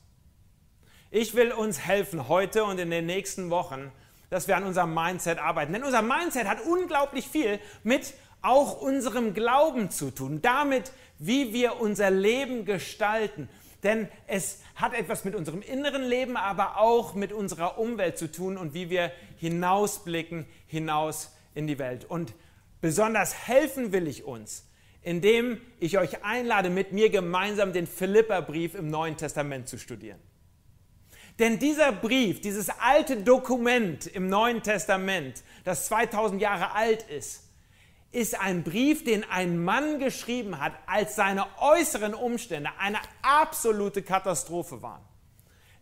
[1.12, 3.92] Ich will uns helfen heute und in den nächsten Wochen,
[4.34, 5.74] dass wir an unserem Mindset arbeiten.
[5.74, 11.80] Denn unser Mindset hat unglaublich viel mit auch unserem Glauben zu tun, damit, wie wir
[11.80, 13.48] unser Leben gestalten.
[13.84, 18.58] Denn es hat etwas mit unserem inneren Leben, aber auch mit unserer Umwelt zu tun
[18.58, 22.06] und wie wir hinausblicken, hinaus in die Welt.
[22.06, 22.34] Und
[22.82, 24.66] besonders helfen will ich uns,
[25.02, 30.20] indem ich euch einlade, mit mir gemeinsam den Philipperbrief im Neuen Testament zu studieren.
[31.40, 37.42] Denn dieser Brief, dieses alte Dokument im Neuen Testament, das 2000 Jahre alt ist,
[38.12, 44.84] ist ein Brief, den ein Mann geschrieben hat, als seine äußeren Umstände eine absolute Katastrophe
[44.84, 45.02] waren.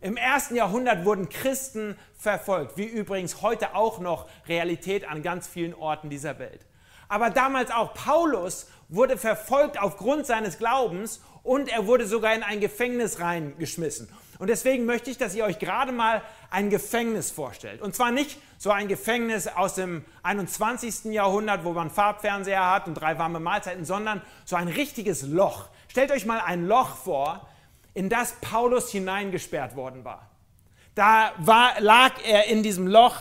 [0.00, 5.74] Im ersten Jahrhundert wurden Christen verfolgt, wie übrigens heute auch noch Realität an ganz vielen
[5.74, 6.66] Orten dieser Welt.
[7.08, 12.60] Aber damals auch Paulus wurde verfolgt aufgrund seines Glaubens und er wurde sogar in ein
[12.60, 14.08] Gefängnis reingeschmissen.
[14.42, 17.80] Und deswegen möchte ich, dass ihr euch gerade mal ein Gefängnis vorstellt.
[17.80, 21.12] Und zwar nicht so ein Gefängnis aus dem 21.
[21.12, 25.68] Jahrhundert, wo man Farbfernseher hat und drei warme Mahlzeiten, sondern so ein richtiges Loch.
[25.86, 27.46] Stellt euch mal ein Loch vor,
[27.94, 30.28] in das Paulus hineingesperrt worden war.
[30.96, 33.14] Da war, lag er in diesem Loch,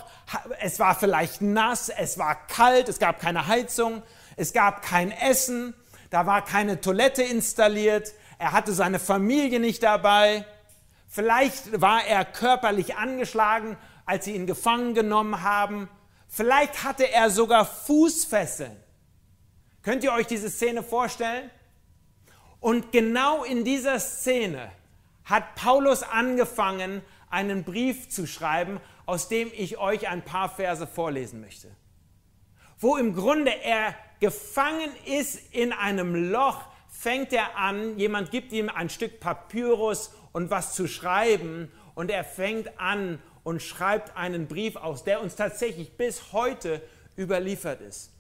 [0.60, 4.02] es war vielleicht nass, es war kalt, es gab keine Heizung,
[4.38, 5.76] es gab kein Essen,
[6.10, 10.48] da war keine Toilette installiert, er hatte seine Familie nicht dabei.
[11.13, 15.89] Vielleicht war er körperlich angeschlagen, als sie ihn gefangen genommen haben.
[16.30, 18.82] Vielleicht hatte er sogar Fußfesseln.
[19.82, 21.52] Könnt ihr euch diese Szene vorstellen?
[22.62, 24.71] Und genau in dieser Szene
[25.26, 31.41] hat Paulus angefangen, einen Brief zu schreiben, aus dem ich euch ein paar Verse vorlesen
[31.41, 31.76] möchte.
[32.80, 38.69] Wo im Grunde er gefangen ist in einem Loch, fängt er an, jemand gibt ihm
[38.69, 41.72] ein Stück Papyrus und was zu schreiben.
[41.96, 46.82] Und er fängt an und schreibt einen Brief aus, der uns tatsächlich bis heute
[47.17, 48.12] überliefert ist.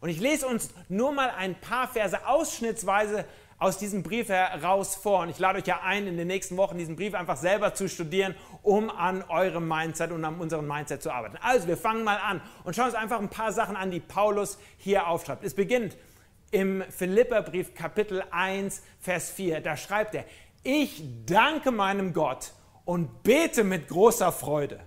[0.00, 3.24] Und ich lese uns nur mal ein paar Verse ausschnittsweise
[3.58, 5.20] aus diesem Brief heraus vor.
[5.20, 7.88] Und ich lade euch ja ein, in den nächsten Wochen diesen Brief einfach selber zu
[7.88, 11.38] studieren, um an eurem Mindset und an unserem Mindset zu arbeiten.
[11.40, 14.58] Also, wir fangen mal an und schauen uns einfach ein paar Sachen an, die Paulus
[14.76, 15.44] hier aufschreibt.
[15.44, 15.96] Es beginnt
[16.50, 19.60] im Philipperbrief Kapitel 1, Vers 4.
[19.60, 20.24] Da schreibt er,
[20.64, 22.52] ich danke meinem Gott
[22.84, 24.80] und bete mit großer Freude.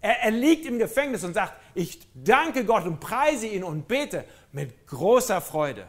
[0.00, 4.24] Er, er liegt im Gefängnis und sagt, ich danke Gott und preise ihn und bete
[4.52, 5.86] mit großer Freude.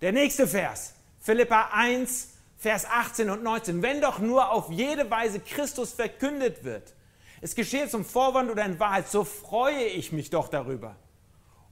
[0.00, 3.82] Der nächste Vers, Philippa 1, Vers 18 und 19.
[3.82, 6.94] Wenn doch nur auf jede Weise Christus verkündet wird,
[7.40, 10.96] es geschehe zum Vorwand oder in Wahrheit, so freue ich mich doch darüber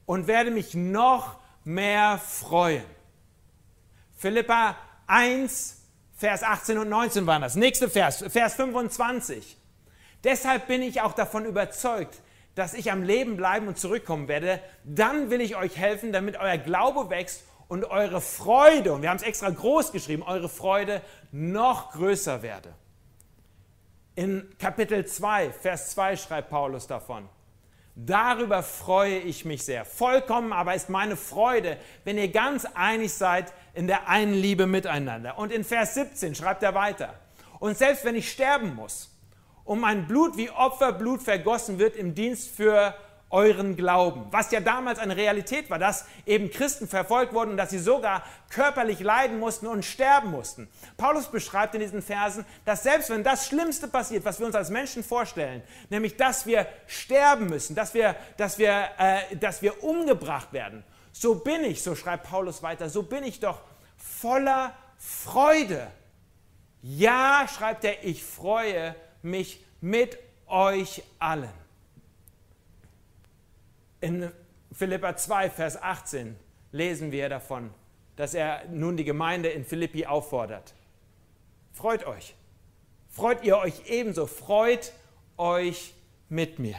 [0.06, 2.84] und werde mich noch mehr freuen.
[4.16, 5.77] Philippa 1,
[6.18, 7.54] Vers 18 und 19 waren das.
[7.54, 9.56] Nächste Vers, Vers 25.
[10.24, 12.20] Deshalb bin ich auch davon überzeugt,
[12.56, 14.60] dass ich am Leben bleiben und zurückkommen werde.
[14.82, 19.18] Dann will ich euch helfen, damit euer Glaube wächst und eure Freude, und wir haben
[19.18, 22.74] es extra groß geschrieben, eure Freude noch größer werde.
[24.16, 27.28] In Kapitel 2, Vers 2 schreibt Paulus davon.
[28.00, 29.84] Darüber freue ich mich sehr.
[29.84, 35.36] Vollkommen aber ist meine Freude, wenn ihr ganz einig seid in der einen Liebe miteinander.
[35.36, 37.14] Und in Vers 17 schreibt er weiter.
[37.58, 39.10] Und selbst wenn ich sterben muss,
[39.64, 42.94] um mein Blut wie Opferblut vergossen wird im Dienst für
[43.30, 44.26] euren Glauben.
[44.30, 48.24] Was ja damals eine Realität war, dass eben Christen verfolgt wurden und dass sie sogar
[48.48, 50.68] körperlich leiden mussten und sterben mussten.
[50.96, 54.70] Paulus beschreibt in diesen Versen, dass selbst wenn das Schlimmste passiert, was wir uns als
[54.70, 60.52] Menschen vorstellen, nämlich dass wir sterben müssen, dass wir, dass wir, äh, dass wir umgebracht
[60.52, 63.60] werden, so bin ich, so schreibt Paulus weiter, so bin ich doch
[63.96, 65.88] voller Freude.
[66.80, 71.67] Ja, schreibt er, ich freue mich mit euch allen.
[74.00, 74.32] In
[74.72, 76.36] Philippa 2, Vers 18
[76.72, 77.70] lesen wir davon,
[78.16, 80.74] dass er nun die Gemeinde in Philippi auffordert.
[81.72, 82.34] Freut euch.
[83.08, 84.26] Freut ihr euch ebenso.
[84.26, 84.92] Freut
[85.36, 85.94] euch
[86.28, 86.76] mit mir.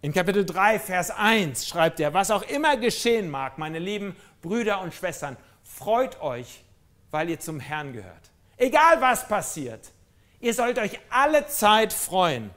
[0.00, 4.82] In Kapitel 3, Vers 1 schreibt er, was auch immer geschehen mag, meine lieben Brüder
[4.82, 6.62] und Schwestern, freut euch,
[7.10, 8.30] weil ihr zum Herrn gehört.
[8.58, 9.92] Egal was passiert,
[10.40, 12.50] ihr sollt euch alle Zeit freuen.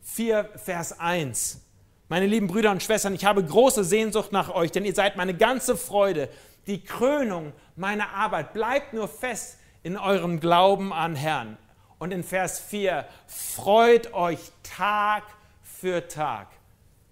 [0.00, 1.65] 4, Vers 1
[2.08, 5.34] meine lieben Brüder und Schwestern, ich habe große Sehnsucht nach euch, denn ihr seid meine
[5.34, 6.28] ganze Freude,
[6.66, 8.52] die Krönung meiner Arbeit.
[8.52, 11.58] Bleibt nur fest in eurem Glauben an Herrn.
[11.98, 15.24] Und in Vers 4, freut euch Tag
[15.62, 16.48] für Tag,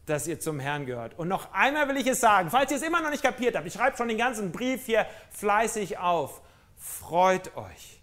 [0.07, 1.18] dass ihr zum Herrn gehört.
[1.18, 3.66] Und noch einmal will ich es sagen, falls ihr es immer noch nicht kapiert habt,
[3.66, 6.42] ich schreibe schon den ganzen Brief hier fleißig auf,
[6.76, 8.01] freut euch.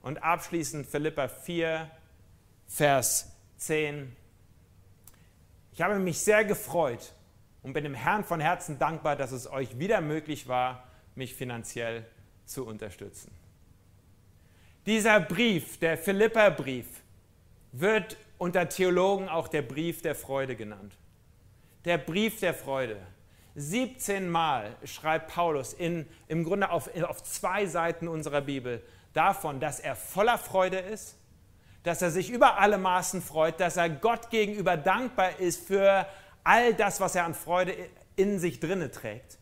[0.00, 1.90] Und abschließend Philippa 4,
[2.66, 4.16] Vers 10.
[5.74, 7.12] Ich habe mich sehr gefreut
[7.64, 10.84] und bin dem Herrn von Herzen dankbar, dass es euch wieder möglich war,
[11.16, 12.06] mich finanziell
[12.44, 13.32] zu unterstützen.
[14.86, 16.86] Dieser Brief, der Philipperbrief,
[17.72, 20.96] wird unter Theologen auch der Brief der Freude genannt.
[21.84, 23.00] Der Brief der Freude.
[23.56, 28.80] 17 Mal schreibt Paulus in, im Grunde auf, auf zwei Seiten unserer Bibel
[29.12, 31.16] davon, dass er voller Freude ist
[31.84, 36.06] dass er sich über alle Maßen freut, dass er Gott gegenüber dankbar ist für
[36.42, 37.76] all das, was er an Freude
[38.16, 39.38] in sich drinne trägt.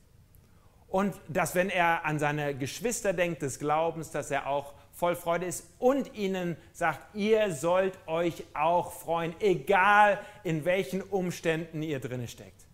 [0.88, 5.46] Und dass, wenn er an seine Geschwister denkt des Glaubens, dass er auch voll Freude
[5.46, 12.28] ist und ihnen sagt, ihr sollt euch auch freuen, egal in welchen Umständen ihr drinne
[12.28, 12.66] steckt.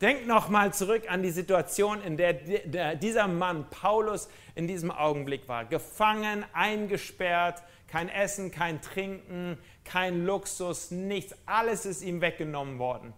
[0.00, 5.66] Denkt nochmal zurück an die Situation, in der dieser Mann, Paulus, in diesem Augenblick war.
[5.66, 11.34] Gefangen, eingesperrt, kein Essen, kein Trinken, kein Luxus, nichts.
[11.46, 13.12] Alles ist ihm weggenommen worden.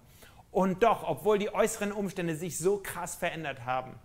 [0.51, 3.99] Und doch, obwohl die äußeren Umstände sich so krass verändert haben,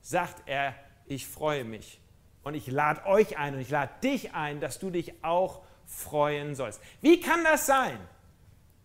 [0.00, 0.74] sagt er,
[1.06, 2.00] ich freue mich.
[2.42, 6.54] Und ich lade euch ein und ich lade dich ein, dass du dich auch freuen
[6.54, 6.80] sollst.
[7.00, 7.98] Wie kann das sein,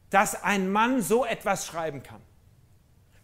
[0.10, 2.22] dass ein Mann so etwas schreiben kann?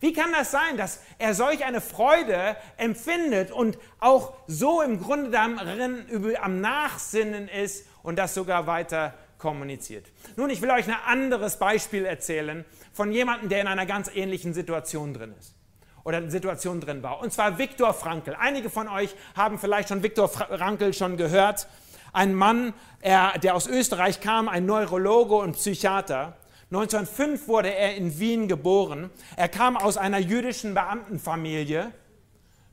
[0.02, 5.32] Wie kann das sein, dass er solch eine Freude empfindet und auch so im Grunde
[5.32, 10.06] darin am Nachsinnen ist und das sogar weiter kommuniziert.
[10.38, 14.54] Nun, ich will euch ein anderes Beispiel erzählen von jemandem, der in einer ganz ähnlichen
[14.54, 15.56] Situation drin ist
[16.04, 17.20] oder Situation drin war.
[17.20, 18.36] Und zwar Viktor Frankl.
[18.40, 21.68] Einige von euch haben vielleicht schon Viktor Frankl schon gehört.
[22.14, 26.38] Ein Mann, er, der aus Österreich kam, ein Neurologe und Psychiater.
[26.72, 29.10] 1905 wurde er in Wien geboren.
[29.36, 31.92] Er kam aus einer jüdischen Beamtenfamilie.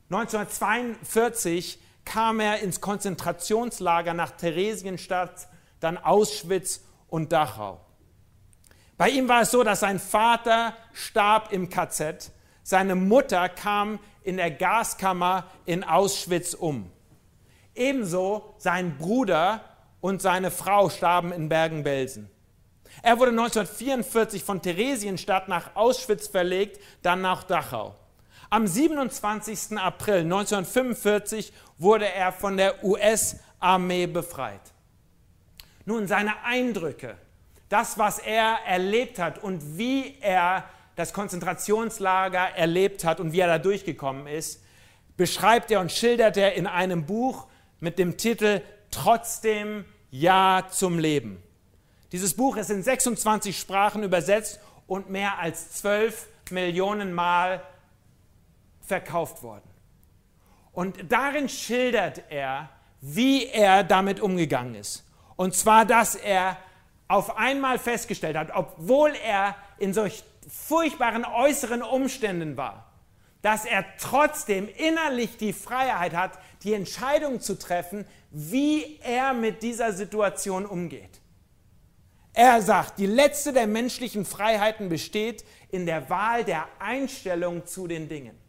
[0.09, 5.47] 1942 kam er ins Konzentrationslager nach Theresienstadt,
[5.79, 7.79] dann Auschwitz und Dachau.
[8.97, 12.31] Bei ihm war es so, dass sein Vater starb im KZ,
[12.63, 16.89] seine Mutter kam in der Gaskammer in Auschwitz um.
[17.75, 19.61] Ebenso sein Bruder
[19.99, 22.29] und seine Frau starben in Bergen-Belsen.
[23.01, 27.95] Er wurde 1944 von Theresienstadt nach Auschwitz verlegt, dann nach Dachau.
[28.53, 29.79] Am 27.
[29.79, 34.61] April 1945 wurde er von der US-Armee befreit.
[35.85, 37.17] Nun, seine Eindrücke,
[37.67, 43.47] das, was er erlebt hat und wie er das Konzentrationslager erlebt hat und wie er
[43.47, 44.61] da durchgekommen ist,
[45.17, 47.47] beschreibt er und schildert er in einem Buch
[47.79, 51.41] mit dem Titel Trotzdem Ja zum Leben.
[52.11, 57.63] Dieses Buch ist in 26 Sprachen übersetzt und mehr als 12 Millionen Mal
[58.93, 59.67] verkauft worden.
[60.71, 62.69] Und darin schildert er,
[63.01, 65.03] wie er damit umgegangen ist.
[65.35, 66.57] Und zwar, dass er
[67.07, 72.85] auf einmal festgestellt hat, obwohl er in solch furchtbaren äußeren Umständen war,
[73.41, 79.91] dass er trotzdem innerlich die Freiheit hat, die Entscheidung zu treffen, wie er mit dieser
[79.91, 81.19] Situation umgeht.
[82.33, 88.07] Er sagt, die letzte der menschlichen Freiheiten besteht in der Wahl der Einstellung zu den
[88.07, 88.42] Dingen.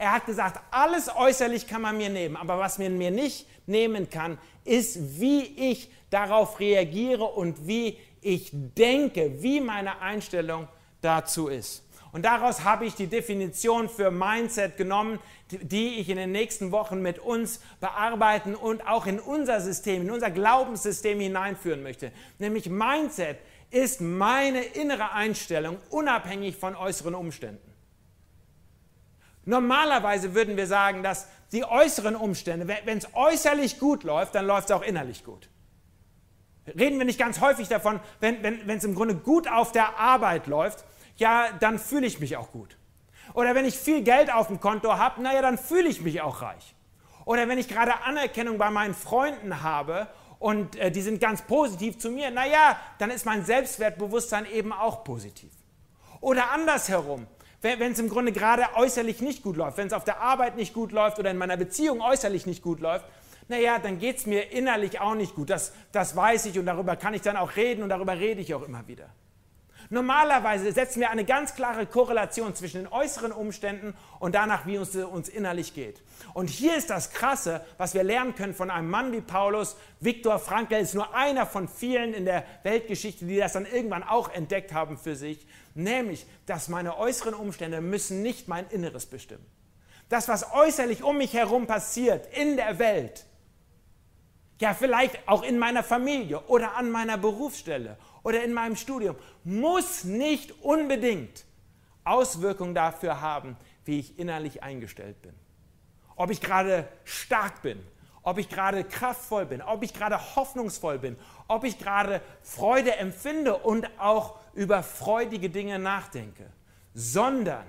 [0.00, 4.08] Er hat gesagt, alles äußerlich kann man mir nehmen, aber was man mir nicht nehmen
[4.08, 10.68] kann, ist, wie ich darauf reagiere und wie ich denke, wie meine Einstellung
[11.02, 11.86] dazu ist.
[12.12, 15.18] Und daraus habe ich die Definition für Mindset genommen,
[15.50, 20.10] die ich in den nächsten Wochen mit uns bearbeiten und auch in unser System, in
[20.10, 22.10] unser Glaubenssystem hineinführen möchte.
[22.38, 23.36] Nämlich Mindset
[23.70, 27.69] ist meine innere Einstellung unabhängig von äußeren Umständen.
[29.44, 34.70] Normalerweise würden wir sagen, dass die äußeren Umstände, wenn es äußerlich gut läuft, dann läuft
[34.70, 35.48] es auch innerlich gut.
[36.66, 40.46] Reden wir nicht ganz häufig davon, wenn es wenn, im Grunde gut auf der Arbeit
[40.46, 40.84] läuft,
[41.16, 42.76] ja, dann fühle ich mich auch gut.
[43.34, 46.42] Oder wenn ich viel Geld auf dem Konto habe, naja, dann fühle ich mich auch
[46.42, 46.74] reich.
[47.24, 51.98] Oder wenn ich gerade Anerkennung bei meinen Freunden habe und äh, die sind ganz positiv
[51.98, 55.52] zu mir, naja, dann ist mein Selbstwertbewusstsein eben auch positiv.
[56.20, 57.26] Oder andersherum,
[57.62, 60.72] wenn es im Grunde gerade äußerlich nicht gut läuft, wenn es auf der Arbeit nicht
[60.72, 63.04] gut läuft oder in meiner Beziehung äußerlich nicht gut läuft,
[63.48, 65.50] naja, dann geht es mir innerlich auch nicht gut.
[65.50, 68.54] Das, das weiß ich und darüber kann ich dann auch reden und darüber rede ich
[68.54, 69.10] auch immer wieder.
[69.92, 74.94] Normalerweise setzen wir eine ganz klare Korrelation zwischen den äußeren Umständen und danach, wie es
[74.94, 76.00] uns innerlich geht.
[76.32, 79.76] Und hier ist das Krasse, was wir lernen können von einem Mann wie Paulus.
[79.98, 84.28] Viktor Frankl ist nur einer von vielen in der Weltgeschichte, die das dann irgendwann auch
[84.28, 85.44] entdeckt haben für sich.
[85.82, 89.46] Nämlich, dass meine äußeren Umstände müssen nicht mein Inneres bestimmen.
[90.08, 93.24] Das, was äußerlich um mich herum passiert in der Welt,
[94.60, 100.04] ja vielleicht auch in meiner Familie oder an meiner Berufsstelle oder in meinem Studium, muss
[100.04, 101.46] nicht unbedingt
[102.04, 105.32] Auswirkungen dafür haben, wie ich innerlich eingestellt bin.
[106.16, 107.80] Ob ich gerade stark bin,
[108.22, 111.16] ob ich gerade kraftvoll bin, ob ich gerade hoffnungsvoll bin,
[111.48, 116.44] ob ich gerade Freude empfinde und auch über freudige Dinge nachdenke,
[116.92, 117.64] sondern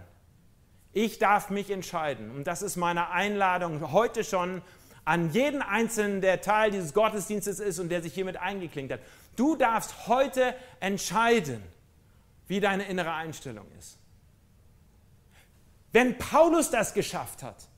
[0.91, 2.31] ich darf mich entscheiden.
[2.31, 4.61] Und das ist meine Einladung heute schon
[5.05, 8.99] an jeden Einzelnen, der Teil dieses Gottesdienstes ist und der sich hiermit eingeklinkt hat.
[9.37, 11.63] Du darfst heute entscheiden,
[12.49, 13.97] wie deine innere Einstellung ist.
[15.93, 17.69] Wenn Paulus das geschafft hat,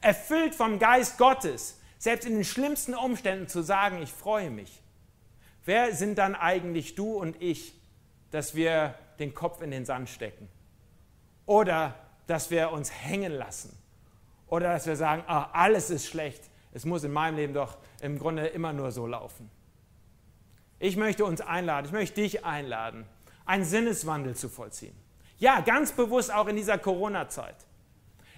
[0.00, 4.80] erfüllt vom Geist Gottes, selbst in den schlimmsten Umständen zu sagen, ich freue mich,
[5.66, 7.77] wer sind dann eigentlich du und ich,
[8.30, 10.48] dass wir den Kopf in den Sand stecken?
[11.46, 11.94] Oder
[12.26, 13.76] dass wir uns hängen lassen?
[14.48, 18.18] Oder dass wir sagen, ah, alles ist schlecht, es muss in meinem Leben doch im
[18.18, 19.50] Grunde immer nur so laufen.
[20.78, 23.06] Ich möchte uns einladen, ich möchte dich einladen,
[23.44, 24.94] einen Sinneswandel zu vollziehen.
[25.38, 27.56] Ja, ganz bewusst auch in dieser Corona-Zeit.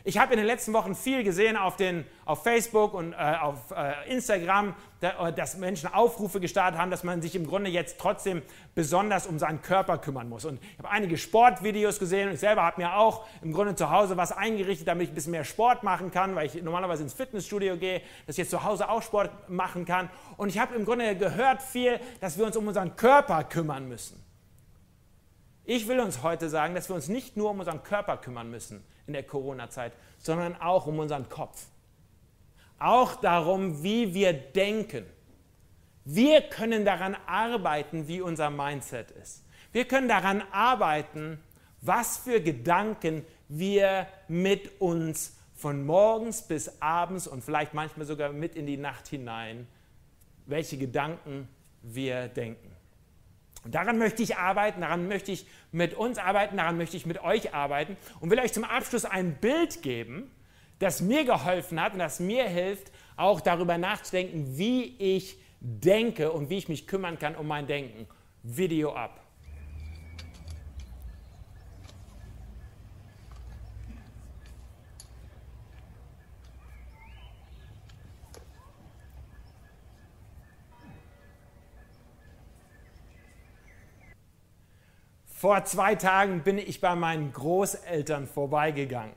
[0.03, 3.71] Ich habe in den letzten Wochen viel gesehen auf, den, auf Facebook und äh, auf
[3.71, 7.99] äh, Instagram, da, äh, dass Menschen Aufrufe gestartet haben, dass man sich im Grunde jetzt
[7.99, 8.41] trotzdem
[8.75, 10.47] besonders um seinen Körper kümmern muss.
[10.47, 13.91] Und ich habe einige Sportvideos gesehen und ich selber habe mir auch im Grunde zu
[13.91, 17.13] Hause was eingerichtet, damit ich ein bisschen mehr Sport machen kann, weil ich normalerweise ins
[17.13, 20.09] Fitnessstudio gehe, dass ich jetzt zu Hause auch Sport machen kann.
[20.39, 24.25] Und ich habe im Grunde gehört viel, dass wir uns um unseren Körper kümmern müssen.
[25.65, 28.83] Ich will uns heute sagen, dass wir uns nicht nur um unseren Körper kümmern müssen
[29.11, 31.67] in der Corona-Zeit, sondern auch um unseren Kopf.
[32.79, 35.05] Auch darum, wie wir denken.
[36.05, 39.45] Wir können daran arbeiten, wie unser Mindset ist.
[39.73, 41.41] Wir können daran arbeiten,
[41.81, 48.55] was für Gedanken wir mit uns von morgens bis abends und vielleicht manchmal sogar mit
[48.55, 49.67] in die Nacht hinein,
[50.47, 51.49] welche Gedanken
[51.83, 52.80] wir denken.
[53.65, 57.23] Und daran möchte ich arbeiten, daran möchte ich mit uns arbeiten, daran möchte ich mit
[57.23, 60.31] euch arbeiten und will euch zum Abschluss ein Bild geben,
[60.79, 66.49] das mir geholfen hat und das mir hilft, auch darüber nachzudenken, wie ich denke und
[66.49, 68.07] wie ich mich kümmern kann um mein Denken.
[68.43, 69.20] Video ab.
[85.41, 89.15] Vor zwei Tagen bin ich bei meinen Großeltern vorbeigegangen.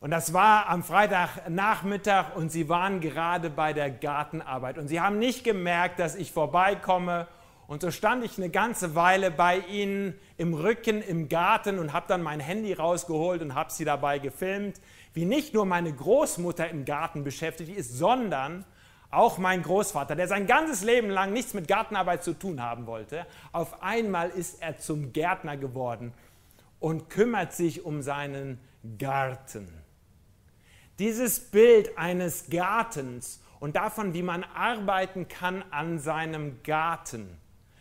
[0.00, 4.76] Und das war am Freitagnachmittag und sie waren gerade bei der Gartenarbeit.
[4.76, 7.28] Und sie haben nicht gemerkt, dass ich vorbeikomme.
[7.68, 12.06] Und so stand ich eine ganze Weile bei ihnen im Rücken im Garten und habe
[12.08, 14.80] dann mein Handy rausgeholt und habe sie dabei gefilmt,
[15.14, 18.64] wie nicht nur meine Großmutter im Garten beschäftigt ist, sondern
[19.10, 23.26] auch mein Großvater, der sein ganzes Leben lang nichts mit Gartenarbeit zu tun haben wollte.
[23.52, 26.12] Auf einmal ist er zum Gärtner geworden
[26.78, 28.58] und kümmert sich um seinen
[28.98, 29.68] Garten.
[30.98, 37.38] Dieses Bild eines Gartens und davon, wie man arbeiten kann an seinem Garten,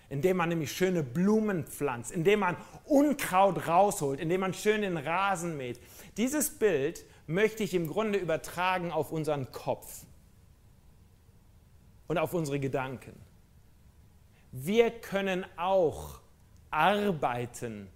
[0.10, 2.56] indem man nämlich schöne Blumen pflanzt, indem man
[2.86, 5.80] Unkraut rausholt, indem man schön den Rasen mäht.
[6.16, 10.07] Dieses Bild möchte ich im Grunde übertragen auf unseren Kopf
[12.08, 13.14] und auf unsere Gedanken.
[14.52, 16.20] Wir können auch
[16.72, 17.90] arbeiten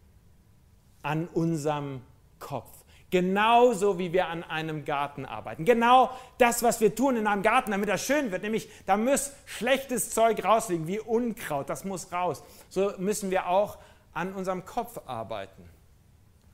[1.02, 2.02] an unserem
[2.40, 2.70] Kopf.
[3.10, 5.66] Genauso wie wir an einem Garten arbeiten.
[5.66, 9.34] Genau das, was wir tun in einem Garten, damit er schön wird, nämlich da muss
[9.46, 12.42] schlechtes Zeug rausliegen, wie Unkraut, das muss raus.
[12.70, 13.80] So müssen wir auch
[14.14, 15.70] an unserem Kopf arbeiten.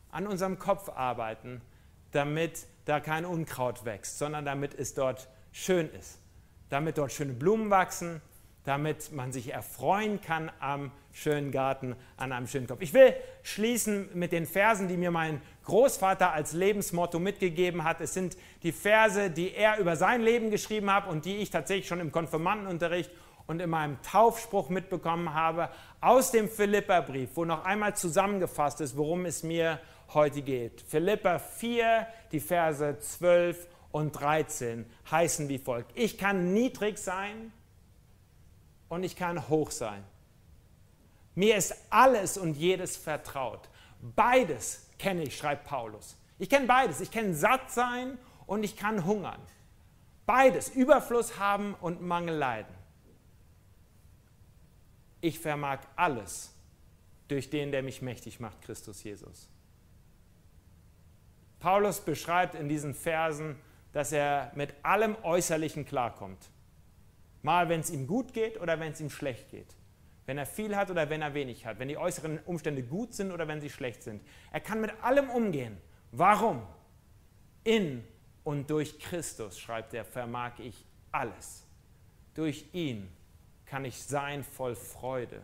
[0.10, 1.62] An unserem Kopf arbeiten,
[2.12, 6.20] damit da kein Unkraut wächst, sondern damit es dort schön ist.
[6.70, 8.22] Damit dort schöne Blumen wachsen,
[8.68, 12.82] damit man sich erfreuen kann am schönen Garten, an einem schönen Kopf.
[12.82, 18.01] Ich will schließen mit den Versen, die mir mein Großvater als Lebensmotto mitgegeben hat.
[18.01, 21.88] Es sind die Verse, die er über sein Leben geschrieben hat und die ich tatsächlich
[21.88, 23.09] schon im Konfirmandenunterricht
[23.47, 25.70] und in meinem Taufspruch mitbekommen habe
[26.01, 29.80] aus dem Philipperbrief, wo noch einmal zusammengefasst ist, worum es mir
[30.13, 30.82] heute geht.
[30.82, 35.92] Philipper 4, die Verse 12 und 13 heißen wie folgt.
[35.96, 37.52] Ich kann niedrig sein
[38.90, 40.04] und ich kann hoch sein.
[41.36, 43.70] Mir ist alles und jedes vertraut.
[44.16, 46.18] Beides kenne ich, schreibt Paulus.
[46.40, 47.02] Ich kenne beides.
[47.02, 49.42] Ich kenne satt sein und ich kann hungern.
[50.26, 52.74] Beides, Überfluss haben und Mangel leiden.
[55.22, 56.54] Ich vermag alles
[57.28, 59.50] durch den, der mich mächtig macht, Christus Jesus.
[61.60, 63.56] Paulus beschreibt in diesen Versen,
[63.98, 66.52] dass er mit allem Äußerlichen klarkommt.
[67.41, 69.76] Mal, wenn es ihm gut geht oder wenn es ihm schlecht geht.
[70.28, 71.80] Wenn er viel hat oder wenn er wenig hat.
[71.80, 74.22] Wenn die äußeren Umstände gut sind oder wenn sie schlecht sind.
[74.52, 75.80] Er kann mit allem umgehen.
[76.12, 76.62] Warum?
[77.64, 78.04] In
[78.43, 81.66] und durch Christus, schreibt er, vermag ich alles.
[82.36, 83.12] Durch ihn
[83.66, 85.41] kann ich sein voll Freude,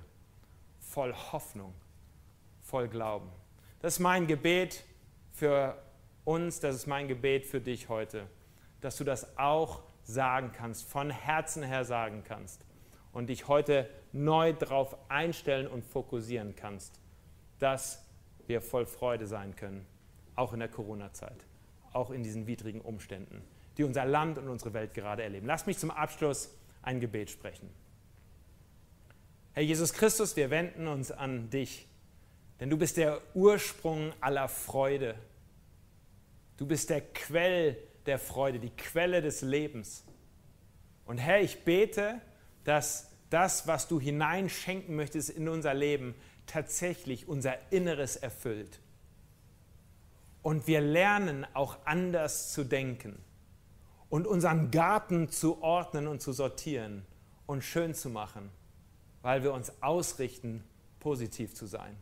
[0.80, 1.74] voll Hoffnung,
[2.62, 3.32] voll Glauben.
[3.82, 4.84] Das ist mein Gebet
[5.32, 5.82] für
[6.24, 8.28] uns, das ist mein Gebet für dich heute,
[8.84, 12.66] dass du das auch sagen kannst, von Herzen her sagen kannst
[13.14, 17.00] und dich heute neu darauf einstellen und fokussieren kannst,
[17.60, 18.04] dass
[18.48, 19.86] wir voll Freude sein können,
[20.36, 21.46] auch in der Corona-Zeit,
[21.94, 23.42] auch in diesen widrigen Umständen,
[23.78, 25.48] die unser Land und unsere Welt gerade erleben.
[25.48, 27.70] Lass mich zum Abschluss ein Gebet sprechen.
[29.54, 31.88] Herr Jesus Christus, wir wenden uns an dich,
[32.60, 35.16] denn du bist der Ursprung aller Freude.
[36.58, 40.04] Du bist der Quell der Freude, die Quelle des Lebens.
[41.06, 42.22] Und Herr, ich bete,
[42.64, 48.80] dass das, was du hineinschenken möchtest in unser Leben, tatsächlich unser Inneres erfüllt.
[50.42, 53.18] Und wir lernen auch anders zu denken
[54.10, 57.06] und unseren Garten zu ordnen und zu sortieren
[57.46, 58.52] und schön zu machen,
[59.22, 60.64] weil wir uns ausrichten,
[61.00, 61.96] positiv zu sein,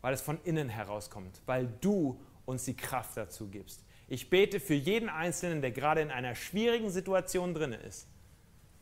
[0.00, 3.82] weil es von innen herauskommt, weil du uns die Kraft dazu gibst.
[4.12, 8.06] Ich bete für jeden Einzelnen, der gerade in einer schwierigen Situation drin ist,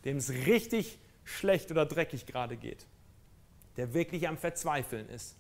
[0.05, 2.85] dem es richtig schlecht oder dreckig gerade geht,
[3.77, 5.37] der wirklich am Verzweifeln ist,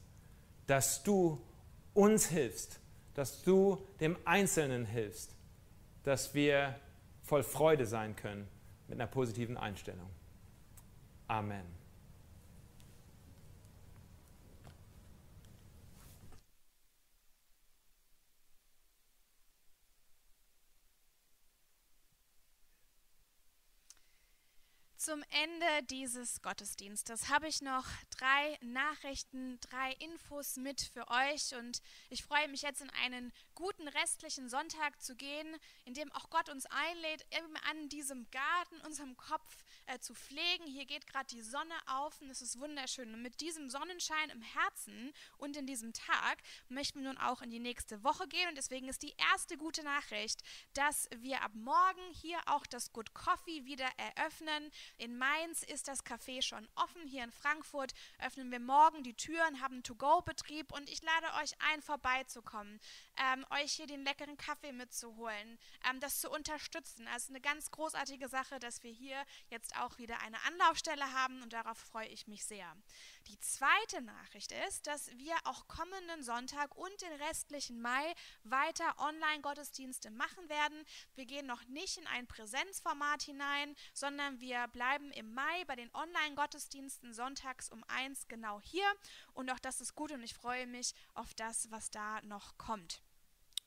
[0.69, 1.45] dass du
[1.93, 2.79] uns hilfst,
[3.15, 5.35] dass du dem Einzelnen hilfst,
[6.05, 6.79] dass wir
[7.25, 8.47] voll Freude sein können
[8.87, 10.09] mit einer positiven Einstellung.
[11.27, 11.80] Amen.
[25.01, 31.81] Zum Ende dieses Gottesdienstes habe ich noch drei Nachrichten, drei Infos mit für euch und
[32.11, 36.51] ich freue mich jetzt in einen guten restlichen Sonntag zu gehen, in dem auch Gott
[36.51, 40.67] uns einlädt, eben an diesem Garten, unserem Kopf äh, zu pflegen.
[40.67, 43.15] Hier geht gerade die Sonne auf und es ist wunderschön.
[43.15, 47.51] Und mit diesem Sonnenschein im Herzen und in diesem Tag möchten wir nun auch in
[47.51, 50.43] die nächste Woche gehen und deswegen ist die erste gute Nachricht,
[50.75, 54.71] dass wir ab morgen hier auch das Good Coffee wieder eröffnen.
[55.01, 57.07] In Mainz ist das Café schon offen.
[57.07, 61.81] Hier in Frankfurt öffnen wir morgen die Türen, haben To-Go-Betrieb und ich lade euch ein,
[61.81, 62.79] vorbeizukommen,
[63.17, 67.09] ähm, euch hier den leckeren Kaffee mitzuholen, ähm, das zu unterstützen.
[67.09, 71.55] Also eine ganz großartige Sache, dass wir hier jetzt auch wieder eine Anlaufstelle haben und
[71.55, 72.77] darauf freue ich mich sehr.
[73.31, 78.13] Die zweite Nachricht ist, dass wir auch kommenden Sonntag und den restlichen Mai
[78.43, 80.85] weiter Online-Gottesdienste machen werden.
[81.15, 85.95] Wir gehen noch nicht in ein Präsenzformat hinein, sondern wir bleiben im Mai bei den
[85.95, 88.93] Online-Gottesdiensten sonntags um eins genau hier.
[89.33, 93.01] Und auch das ist gut und ich freue mich auf das, was da noch kommt.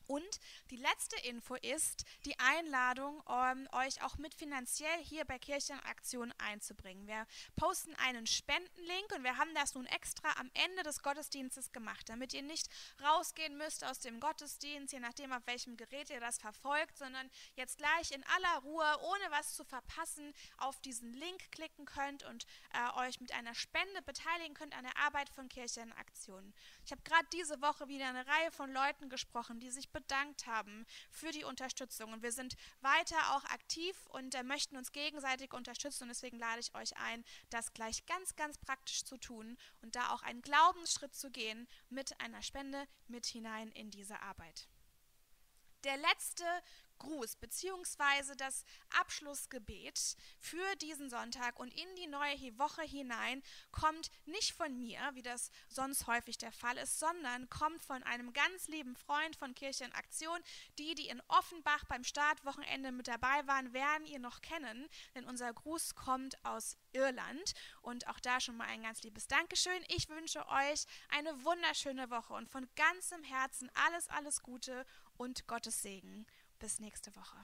[0.08, 0.40] Und
[0.70, 7.08] die letzte Info ist die Einladung, um, euch auch mit finanziell hier bei Kirchenaktion einzubringen.
[7.08, 7.26] Wir
[7.56, 12.34] posten einen Spendenlink und wir haben das nun extra am Ende des Gottesdienstes gemacht, damit
[12.34, 12.70] ihr nicht
[13.02, 17.78] rausgehen müsst aus dem Gottesdienst, je nachdem auf welchem Gerät ihr das verfolgt, sondern jetzt
[17.78, 23.00] gleich in aller Ruhe, ohne was zu verpassen, auf diesen Link klicken könnt und äh,
[23.08, 26.54] euch mit einer Spende beteiligen könnt an der Arbeit von Kirchenaktion.
[26.86, 30.86] Ich habe gerade diese Woche wieder eine Reihe von Leuten gesprochen, die sich bedankt haben
[31.10, 32.12] für die Unterstützung.
[32.12, 36.04] Und wir sind weiter auch aktiv und äh, möchten uns gegenseitig unterstützen.
[36.04, 40.10] Und deswegen lade ich euch ein, das gleich ganz, ganz praktisch zu tun und da
[40.10, 44.68] auch einen Glaubensschritt zu gehen mit einer Spende mit hinein in diese Arbeit.
[45.84, 46.46] Der letzte
[47.00, 48.66] Gruß beziehungsweise das
[49.00, 55.22] Abschlussgebet für diesen Sonntag und in die neue Woche hinein kommt nicht von mir, wie
[55.22, 59.86] das sonst häufig der Fall ist, sondern kommt von einem ganz lieben Freund von Kirche
[59.86, 60.40] in Aktion.
[60.78, 65.54] Die, die in Offenbach beim Startwochenende mit dabei waren, werden ihr noch kennen, denn unser
[65.54, 69.84] Gruß kommt aus Irland und auch da schon mal ein ganz liebes Dankeschön.
[69.88, 74.86] Ich wünsche euch eine wunderschöne Woche und von ganzem Herzen alles, alles Gute
[75.18, 76.26] und Gottes Segen.
[76.64, 77.36] Bis nächste Woche.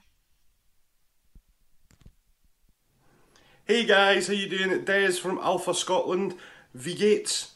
[3.66, 4.86] Hey guys, how you doing?
[4.86, 6.36] Des from Alpha Scotland.
[6.72, 7.54] Wie geht's?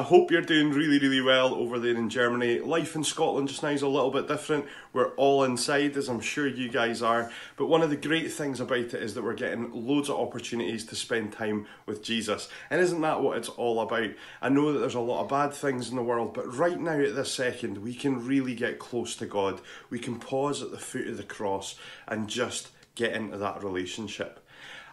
[0.00, 2.60] I hope you're doing really, really well over there in Germany.
[2.60, 4.64] Life in Scotland just now is a little bit different.
[4.94, 7.30] We're all inside, as I'm sure you guys are.
[7.58, 10.86] But one of the great things about it is that we're getting loads of opportunities
[10.86, 12.48] to spend time with Jesus.
[12.70, 14.08] And isn't that what it's all about?
[14.40, 16.98] I know that there's a lot of bad things in the world, but right now
[16.98, 19.60] at this second, we can really get close to God.
[19.90, 21.74] We can pause at the foot of the cross
[22.08, 24.39] and just get into that relationship.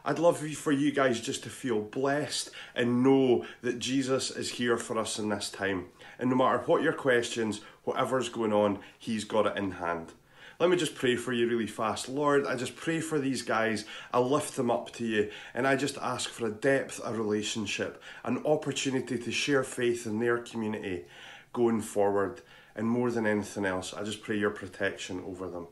[0.07, 4.77] I'd love for you guys just to feel blessed and know that Jesus is here
[4.77, 5.87] for us in this time.
[6.17, 10.13] And no matter what your questions, whatever's going on, He's got it in hand.
[10.61, 12.07] Let me just pray for you really fast.
[12.07, 13.83] Lord, I just pray for these guys.
[14.13, 18.01] I lift them up to you and I just ask for a depth of relationship,
[18.23, 21.03] an opportunity to share faith in their community
[21.51, 22.41] going forward.
[22.77, 25.67] And more than anything else, I just pray your protection over them.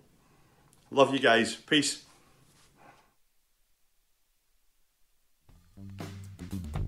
[0.91, 1.55] Love you guys.
[1.55, 2.03] Peace.
[5.77, 6.84] Thank you.